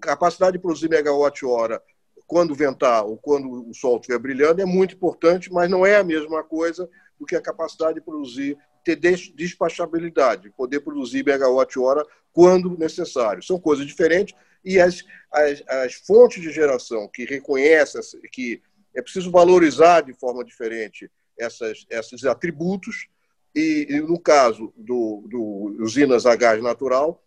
[0.00, 1.82] capacidade de produzir megawatt-hora
[2.26, 6.04] quando ventar ou quando o sol estiver brilhando é muito importante, mas não é a
[6.04, 13.42] mesma coisa do que a capacidade de produzir, ter despachabilidade, poder produzir megawatt-hora quando necessário.
[13.42, 14.34] São coisas diferentes
[14.64, 18.00] e as, as, as fontes de geração que reconhecem
[18.32, 18.60] que
[18.96, 23.08] é preciso valorizar de forma diferente essas, esses atributos
[23.54, 27.22] e, e no caso do, do usinas a gás natural,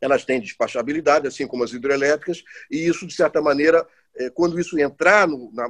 [0.00, 4.78] elas têm despachabilidade, assim como as hidrelétricas, e isso, de certa maneira, é, quando isso
[4.78, 5.68] entrar no, na,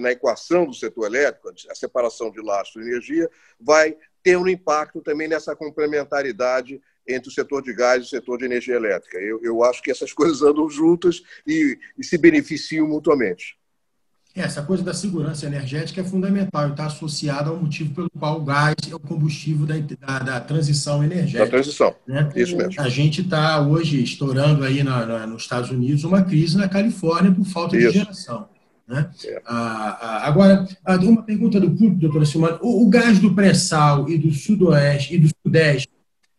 [0.00, 5.00] na, equação do setor elétrico, a separação de lastro e energia, vai ter um impacto
[5.02, 9.18] também nessa complementaridade entre o setor de gás e o setor de energia elétrica.
[9.18, 13.58] Eu, eu acho que essas coisas andam juntas e, e se beneficiam mutuamente.
[14.36, 18.40] É, essa coisa da segurança energética é fundamental e está associada ao motivo pelo qual
[18.40, 21.44] o gás é o combustível da, da, da transição energética.
[21.44, 22.28] Da transição, né?
[22.34, 22.80] isso mesmo.
[22.80, 27.30] A gente está hoje estourando aí na, na, nos Estados Unidos uma crise na Califórnia
[27.30, 27.92] por falta isso.
[27.92, 28.48] de geração.
[28.88, 29.08] Né?
[29.24, 29.40] É.
[29.46, 30.66] Ah, agora,
[31.02, 32.58] uma pergunta do público, doutora Silmar.
[32.60, 35.88] O, o, gás do pré-sal e do sudoeste e do sudeste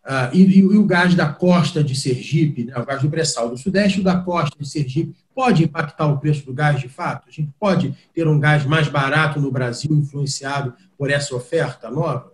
[0.08, 3.58] ah, e, e, o gás da costa de Sergipe, né, o gás do pré-sal do
[3.58, 7.28] Sudeste e da costa de Sergipe, pode impactar o preço do gás de fato?
[7.28, 12.32] A gente pode ter um gás mais barato no Brasil, influenciado por essa oferta nova?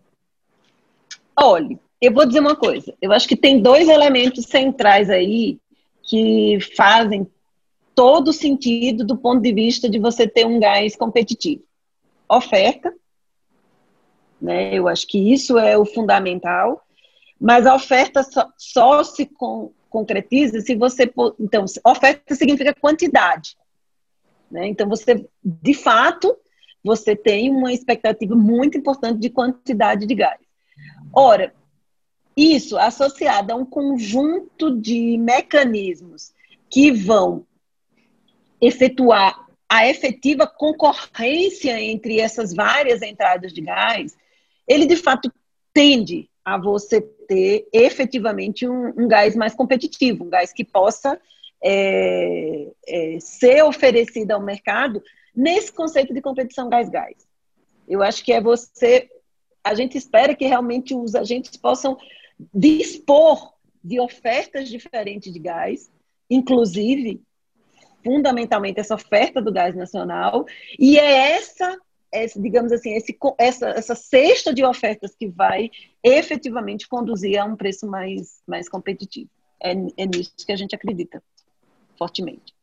[1.34, 2.94] Olha, eu vou dizer uma coisa.
[3.02, 5.58] Eu acho que tem dois elementos centrais aí
[6.04, 7.26] que fazem
[7.96, 11.64] todo sentido do ponto de vista de você ter um gás competitivo.
[12.28, 12.94] Oferta,
[14.42, 14.74] né?
[14.74, 16.86] Eu acho que isso é o fundamental
[17.42, 21.12] mas a oferta só, só se con, concretiza se você.
[21.40, 23.58] Então, oferta significa quantidade.
[24.52, 24.68] Né?
[24.68, 26.38] Então, você, de fato,
[26.84, 30.40] você tem uma expectativa muito importante de quantidade de gás.
[31.12, 31.52] Ora,
[32.38, 36.32] isso associado a um conjunto de mecanismos
[36.70, 37.46] que vão
[38.62, 44.16] efetuar a efetiva concorrência entre essas várias entradas de gás,
[44.68, 45.32] ele de fato
[45.74, 51.18] tende a você ter efetivamente um, um gás mais competitivo, um gás que possa
[51.64, 55.02] é, é, ser oferecido ao mercado
[55.34, 57.26] nesse conceito de competição gás-gás.
[57.88, 59.10] Eu acho que é você.
[59.64, 61.98] A gente espera que realmente os agentes possam
[62.54, 65.90] dispor de ofertas diferentes de gás,
[66.30, 67.22] inclusive,
[68.04, 70.46] fundamentalmente, essa oferta do gás nacional,
[70.78, 71.80] e é essa
[72.14, 75.70] esse, digamos assim, esse, essa, essa cesta de ofertas que vai
[76.04, 79.30] efetivamente conduzir a um preço mais, mais competitivo.
[79.62, 81.22] É, é nisso que a gente acredita
[81.98, 82.54] fortemente.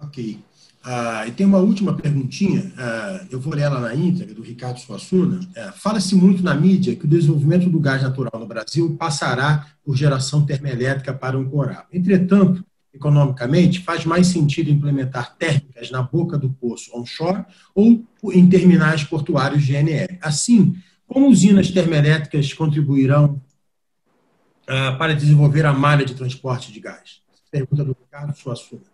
[0.00, 0.40] Ok.
[0.84, 4.80] Ah, e tem uma última perguntinha, ah, eu vou ler ela na íntegra, do Ricardo
[4.80, 5.38] Suassuna.
[5.54, 9.96] É, Fala-se muito na mídia que o desenvolvimento do gás natural no Brasil passará por
[9.96, 11.86] geração termoelétrica para coral.
[11.92, 19.02] Entretanto, economicamente, faz mais sentido implementar térmicas na boca do poço onshore ou em terminais
[19.02, 20.18] portuários GNL.
[20.20, 20.76] Assim,
[21.06, 23.40] como usinas termoelétricas contribuirão
[24.62, 27.22] uh, para desenvolver a malha de transporte de gás?
[27.50, 28.92] Pergunta do Ricardo Suassuna.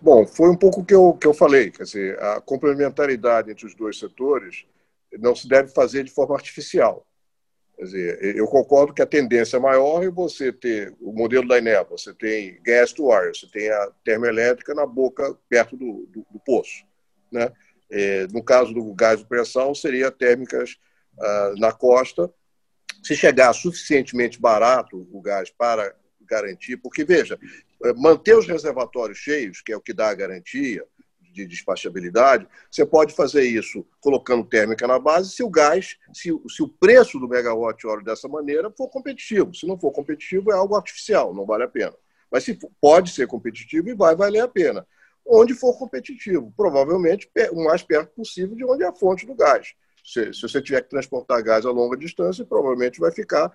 [0.00, 3.66] Bom, foi um pouco o que eu, que eu falei, quer dizer, a complementaridade entre
[3.66, 4.64] os dois setores
[5.18, 7.06] não se deve fazer de forma artificial.
[7.76, 11.86] Quer dizer, eu concordo que a tendência maior é você ter o modelo da Enel,
[11.88, 16.38] você tem gas to wire, você tem a termoelétrica na boca, perto do, do, do
[16.44, 16.84] poço.
[17.30, 17.50] Né?
[17.90, 20.76] É, no caso do gás de pressão, seria térmicas
[21.18, 22.32] ah, na costa.
[23.02, 27.38] Se chegar suficientemente barato o gás para garantir, porque, veja,
[27.96, 30.84] manter os reservatórios cheios, que é o que dá a garantia,
[31.32, 36.62] de despachabilidade, você pode fazer isso colocando térmica na base se o gás, se, se
[36.62, 39.54] o preço do megawatt-hora dessa maneira for competitivo.
[39.54, 41.94] Se não for competitivo, é algo artificial, não vale a pena.
[42.30, 44.86] Mas se pode ser competitivo e vai valer a pena.
[45.26, 49.74] Onde for competitivo, provavelmente o mais perto possível de onde é a fonte do gás.
[50.04, 53.52] Se, se você tiver que transportar gás a longa distância, provavelmente vai ficar,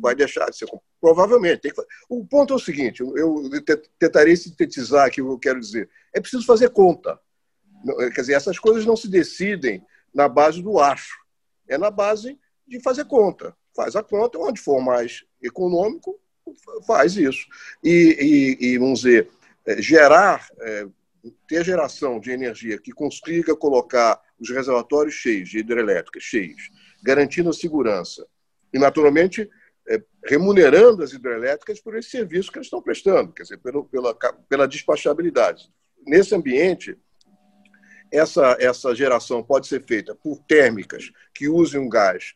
[0.00, 0.66] vai deixar de ser.
[1.00, 1.70] Provavelmente.
[1.70, 3.50] Que, o ponto é o seguinte: eu
[3.98, 5.90] tentarei sintetizar aqui o que eu quero dizer.
[6.12, 7.20] É preciso fazer conta.
[8.14, 11.14] Quer dizer, essas coisas não se decidem na base do acho,
[11.68, 13.54] é na base de fazer conta.
[13.74, 16.18] Faz a conta, onde for mais econômico,
[16.86, 17.46] faz isso.
[17.84, 19.28] E, e, e vamos dizer,
[19.66, 20.86] é, gerar, é,
[21.46, 26.70] ter geração de energia que consiga colocar os reservatórios cheios de hidrelétricas, cheios,
[27.02, 28.26] garantindo a segurança
[28.72, 29.48] e, naturalmente,
[29.88, 34.14] é, remunerando as hidrelétricas por esse serviço que eles estão prestando, quer dizer, pelo, pela,
[34.48, 35.70] pela despachabilidade.
[36.06, 36.98] Nesse ambiente,
[38.12, 42.34] essa, essa geração pode ser feita por térmicas que usem um gás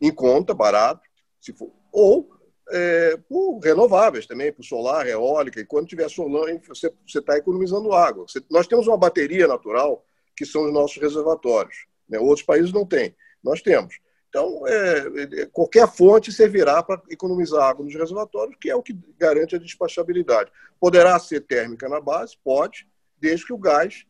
[0.00, 1.02] em conta, barato,
[1.40, 2.30] se for, ou
[2.70, 8.26] é, por renováveis também, por solar, eólica, e quando tiver solar, você está economizando água.
[8.26, 10.04] Você, nós temos uma bateria natural
[10.36, 11.86] que são os nossos reservatórios.
[12.08, 12.18] Né?
[12.18, 13.14] Outros países não têm.
[13.42, 13.98] Nós temos.
[14.28, 18.96] Então, é, é, qualquer fonte servirá para economizar água nos reservatórios, que é o que
[19.18, 20.52] garante a despachabilidade.
[20.78, 22.36] Poderá ser térmica na base?
[22.42, 22.86] Pode,
[23.18, 24.06] desde que o gás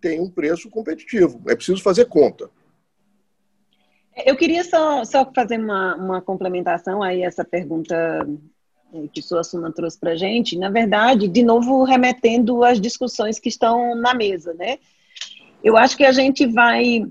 [0.00, 1.42] tenha um preço competitivo.
[1.48, 2.50] É preciso fazer conta.
[4.16, 7.94] Eu queria só, só fazer uma, uma complementação aí essa pergunta
[8.92, 10.58] é, que sua Suna trouxe para a gente.
[10.58, 14.78] Na verdade, de novo, remetendo às discussões que estão na mesa, né?
[15.64, 17.04] Eu acho que a gente vai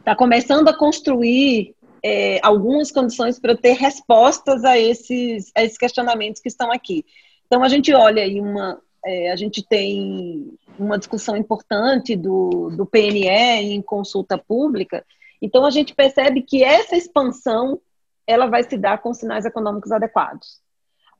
[0.00, 6.40] está começando a construir é, algumas condições para ter respostas a esses, a esses questionamentos
[6.40, 7.04] que estão aqui.
[7.46, 8.80] Então, a gente olha aí uma.
[9.04, 15.04] É, a gente tem uma discussão importante do, do PNE em consulta pública.
[15.40, 17.80] Então, a gente percebe que essa expansão
[18.26, 20.60] ela vai se dar com sinais econômicos adequados.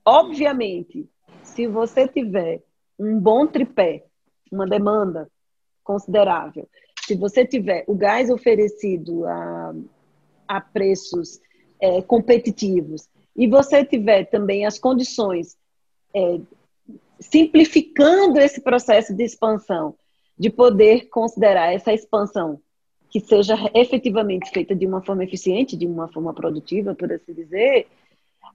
[0.05, 1.09] Obviamente,
[1.43, 2.63] se você tiver
[2.97, 4.05] um bom tripé,
[4.51, 5.29] uma demanda
[5.83, 6.69] considerável,
[7.05, 9.73] se você tiver o gás oferecido a,
[10.47, 11.41] a preços
[11.79, 15.57] é, competitivos e você tiver também as condições
[16.15, 16.39] é,
[17.19, 19.95] simplificando esse processo de expansão,
[20.37, 22.61] de poder considerar essa expansão
[23.11, 27.87] que seja efetivamente feita de uma forma eficiente, de uma forma produtiva, por assim dizer,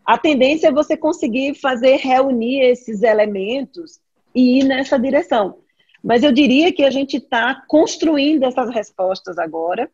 [0.05, 4.01] a tendência é você conseguir fazer reunir esses elementos
[4.35, 5.59] e ir nessa direção.
[6.03, 9.91] Mas eu diria que a gente está construindo essas respostas agora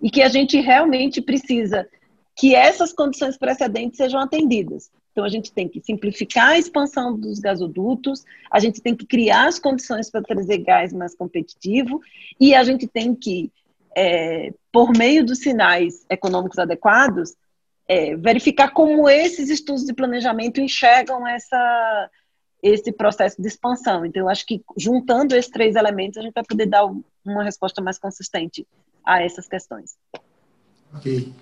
[0.00, 1.88] e que a gente realmente precisa
[2.36, 4.90] que essas condições precedentes sejam atendidas.
[5.10, 9.48] Então, a gente tem que simplificar a expansão dos gasodutos, a gente tem que criar
[9.48, 12.02] as condições para trazer gás mais competitivo
[12.38, 13.50] e a gente tem que,
[13.96, 17.34] é, por meio dos sinais econômicos adequados,
[17.88, 22.10] é, verificar como esses estudos de planejamento enxergam essa,
[22.62, 24.04] esse processo de expansão.
[24.04, 26.84] Então, eu acho que juntando esses três elementos, a gente vai poder dar
[27.24, 28.66] uma resposta mais consistente
[29.04, 29.96] a essas questões.
[30.94, 31.32] Ok.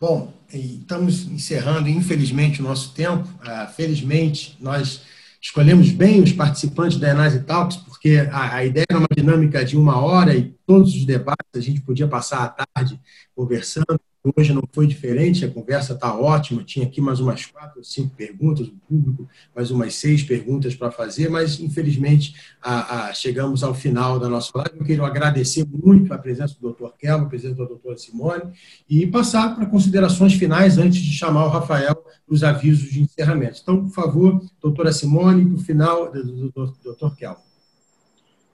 [0.00, 3.28] Bom, estamos encerrando, infelizmente, o nosso tempo.
[3.42, 5.02] Ah, felizmente, nós
[5.40, 9.76] escolhemos bem os participantes da Enase Talks, porque a, a, ideia era uma dinâmica de
[9.76, 13.00] uma hora e todos os debates a gente podia passar a tarde
[13.34, 13.98] conversando,
[14.36, 16.62] Hoje não foi diferente, a conversa está ótima.
[16.62, 20.90] Tinha aqui mais umas quatro ou cinco perguntas, o público, mais umas seis perguntas para
[20.90, 24.78] fazer, mas infelizmente a, a, chegamos ao final da nossa live.
[24.78, 26.90] Eu quero agradecer muito a presença do Dr.
[26.98, 28.52] Kelmo, a presença da doutora Simone,
[28.88, 33.60] e passar para considerações finais antes de chamar o Rafael para os avisos de encerramento.
[33.62, 37.40] Então, por favor, doutora Simone, para o final do, doutor Kelmo.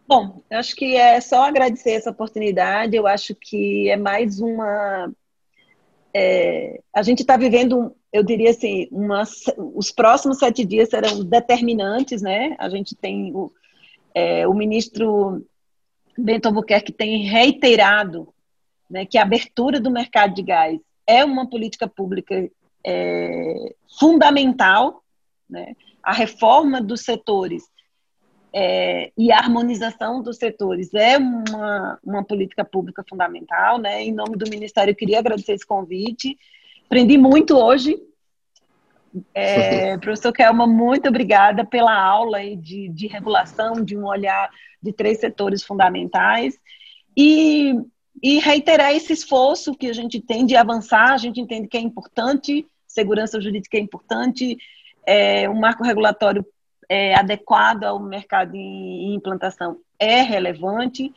[0.06, 2.94] Bom, eu acho que é só agradecer essa oportunidade.
[2.94, 5.10] Eu acho que é mais uma
[6.18, 9.22] é, a gente está vivendo, eu diria assim, uma,
[9.74, 12.56] os próximos sete dias serão determinantes, né?
[12.58, 13.52] A gente tem o,
[14.14, 15.46] é, o ministro
[16.16, 18.32] Bento Albuquerque tem reiterado
[18.88, 22.50] né, que a abertura do mercado de gás é uma política pública
[22.82, 25.02] é, fundamental,
[25.50, 25.74] né?
[26.02, 27.64] A reforma dos setores
[28.58, 34.02] é, e a harmonização dos setores é uma, uma política pública fundamental, né?
[34.02, 36.38] Em nome do Ministério, eu queria agradecer esse convite.
[36.86, 38.02] Aprendi muito hoje.
[39.34, 44.48] É, professor Kelma, muito obrigada pela aula de, de regulação, de um olhar
[44.82, 46.58] de três setores fundamentais.
[47.14, 47.74] E,
[48.22, 51.80] e reiterar esse esforço que a gente tem de avançar, a gente entende que é
[51.80, 54.56] importante, segurança jurídica é importante,
[55.06, 56.42] é, um marco regulatório
[56.88, 61.12] é, adequado ao mercado em, implantação é relevante.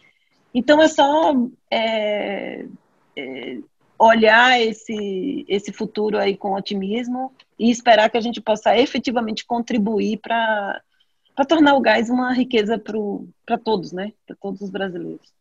[0.53, 1.33] Então, é só
[1.69, 2.65] é,
[3.15, 3.57] é,
[3.97, 10.17] olhar esse, esse futuro aí com otimismo e esperar que a gente possa efetivamente contribuir
[10.17, 10.81] para
[11.47, 12.81] tornar o gás uma riqueza
[13.45, 14.13] para todos, né?
[14.25, 15.33] Para todos os brasileiros.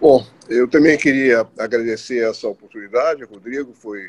[0.00, 3.72] Bom, eu também queria agradecer essa oportunidade, Rodrigo.
[3.72, 4.00] Foi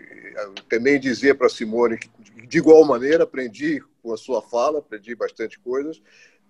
[0.68, 2.10] também dizer para Simone que,
[2.46, 6.02] de igual maneira, aprendi com a sua fala, aprendi bastante coisas.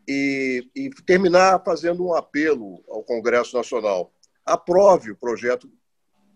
[0.07, 4.13] E, e terminar fazendo um apelo ao Congresso Nacional.
[4.45, 5.69] Aprove o projeto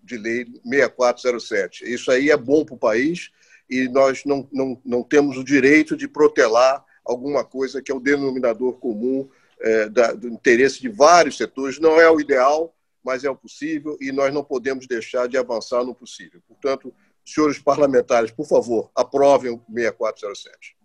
[0.04, 1.86] de lei 6407.
[1.86, 3.30] Isso aí é bom para o país
[3.70, 8.00] e nós não, não, não temos o direito de protelar alguma coisa que é o
[8.00, 9.30] denominador comum
[9.62, 11.80] é, da, do interesse de vários setores.
[11.80, 15.84] Não é o ideal, mas é o possível e nós não podemos deixar de avançar
[15.86, 16.42] no possível.
[16.48, 16.94] Portanto,
[17.24, 20.81] senhores parlamentares, por favor, aprovem o 6407.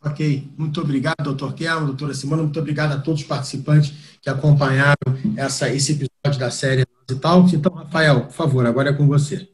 [0.00, 3.92] Ok, muito obrigado, doutor Kelmo, doutora Simona, muito obrigado a todos os participantes
[4.22, 4.96] que acompanharam
[5.36, 7.46] essa, esse episódio da série e tal.
[7.48, 9.48] Então, Rafael, por favor, agora é com você.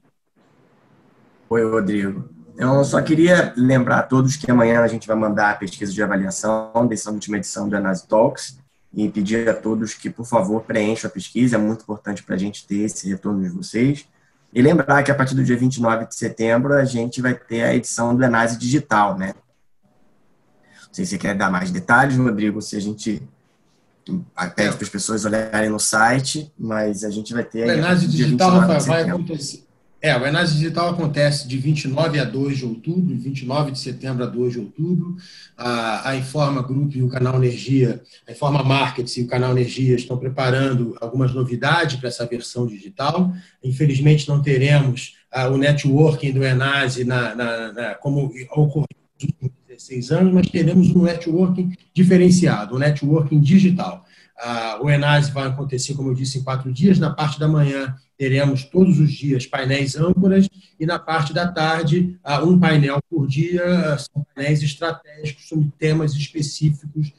[1.48, 2.28] Oi, Rodrigo.
[2.56, 6.02] Eu só queria lembrar a todos que amanhã a gente vai mandar a pesquisa de
[6.02, 8.58] avaliação dessa última edição do Anase Talks
[8.92, 12.38] e pedir a todos que, por favor, preencham a pesquisa, é muito importante para a
[12.38, 14.06] gente ter esse retorno de vocês.
[14.52, 17.74] E lembrar que a partir do dia 29 de setembro a gente vai ter a
[17.74, 19.34] edição do Enase Digital, né?
[20.94, 23.20] Não sei se você quer dar mais detalhes, Rodrigo, se a gente
[24.54, 27.66] pede para as pessoas olharem no site, mas a gente vai ter...
[27.66, 29.64] O Enase Digital, Rafael, vai acontecer
[30.04, 34.26] é, o Enase Digital acontece de 29 a 2 de outubro, 29 de setembro a
[34.26, 35.16] 2 de outubro.
[35.56, 39.96] A, a Informa Group e o Canal Energia, a Informa Markets e o Canal Energia
[39.96, 43.32] estão preparando algumas novidades para essa versão digital.
[43.62, 49.63] Infelizmente, não teremos uh, o networking do Enase na, na, na, como ocorreu nos últimos
[49.74, 54.04] 16 anos, mas teremos um networking diferenciado, um networking digital.
[54.36, 56.98] Uh, o Enase vai acontecer, como eu disse, em quatro dias.
[56.98, 60.48] Na parte da manhã, teremos todos os dias painéis âncoras
[60.78, 67.12] e na parte da tarde um painel por dia, são painéis estratégicos sobre temas específicos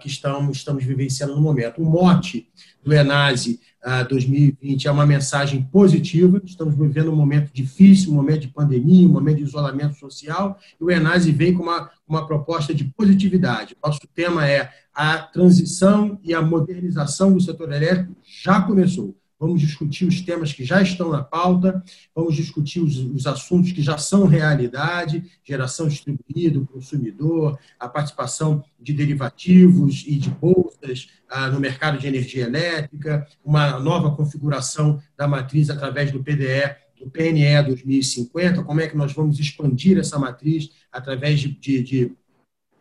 [0.00, 1.82] que estamos, estamos vivenciando no momento.
[1.82, 2.48] O mote
[2.82, 3.60] do Enase
[4.08, 9.12] 2020 é uma mensagem positiva, estamos vivendo um momento difícil, um momento de pandemia, um
[9.12, 13.76] momento de isolamento social, e o Enase vem com uma, uma proposta de positividade.
[13.84, 20.06] Nosso tema é a transição e a modernização do setor elétrico já começou vamos discutir
[20.06, 21.82] os temas que já estão na pauta,
[22.14, 28.64] vamos discutir os, os assuntos que já são realidade, geração distribuída, o consumidor, a participação
[28.80, 35.28] de derivativos e de bolsas ah, no mercado de energia elétrica, uma nova configuração da
[35.28, 40.70] matriz através do PDE do PNE 2050, como é que nós vamos expandir essa matriz
[40.90, 42.12] através de, de, de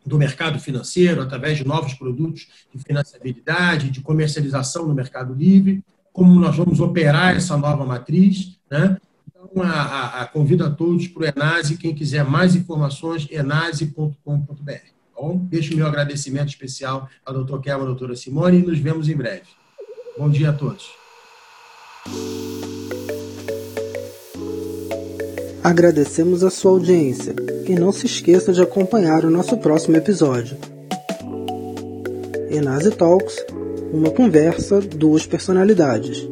[0.06, 5.84] do mercado financeiro, através de novos produtos de financiabilidade, de comercialização no mercado livre,
[6.16, 8.58] como nós vamos operar essa nova matriz.
[8.72, 8.98] Né?
[9.28, 14.72] Então, a, a, a convido a todos para o Enase, quem quiser mais informações, enase.com.br.
[15.14, 19.10] Bom, deixo o meu agradecimento especial ao doutor Kelma, à doutora Simone, e nos vemos
[19.10, 19.44] em breve.
[20.18, 20.90] Bom dia a todos.
[25.62, 27.36] Agradecemos a sua audiência
[27.68, 30.58] e não se esqueça de acompanhar o nosso próximo episódio.
[32.50, 33.36] Enase Talks
[33.92, 36.28] uma conversa, duas personalidades.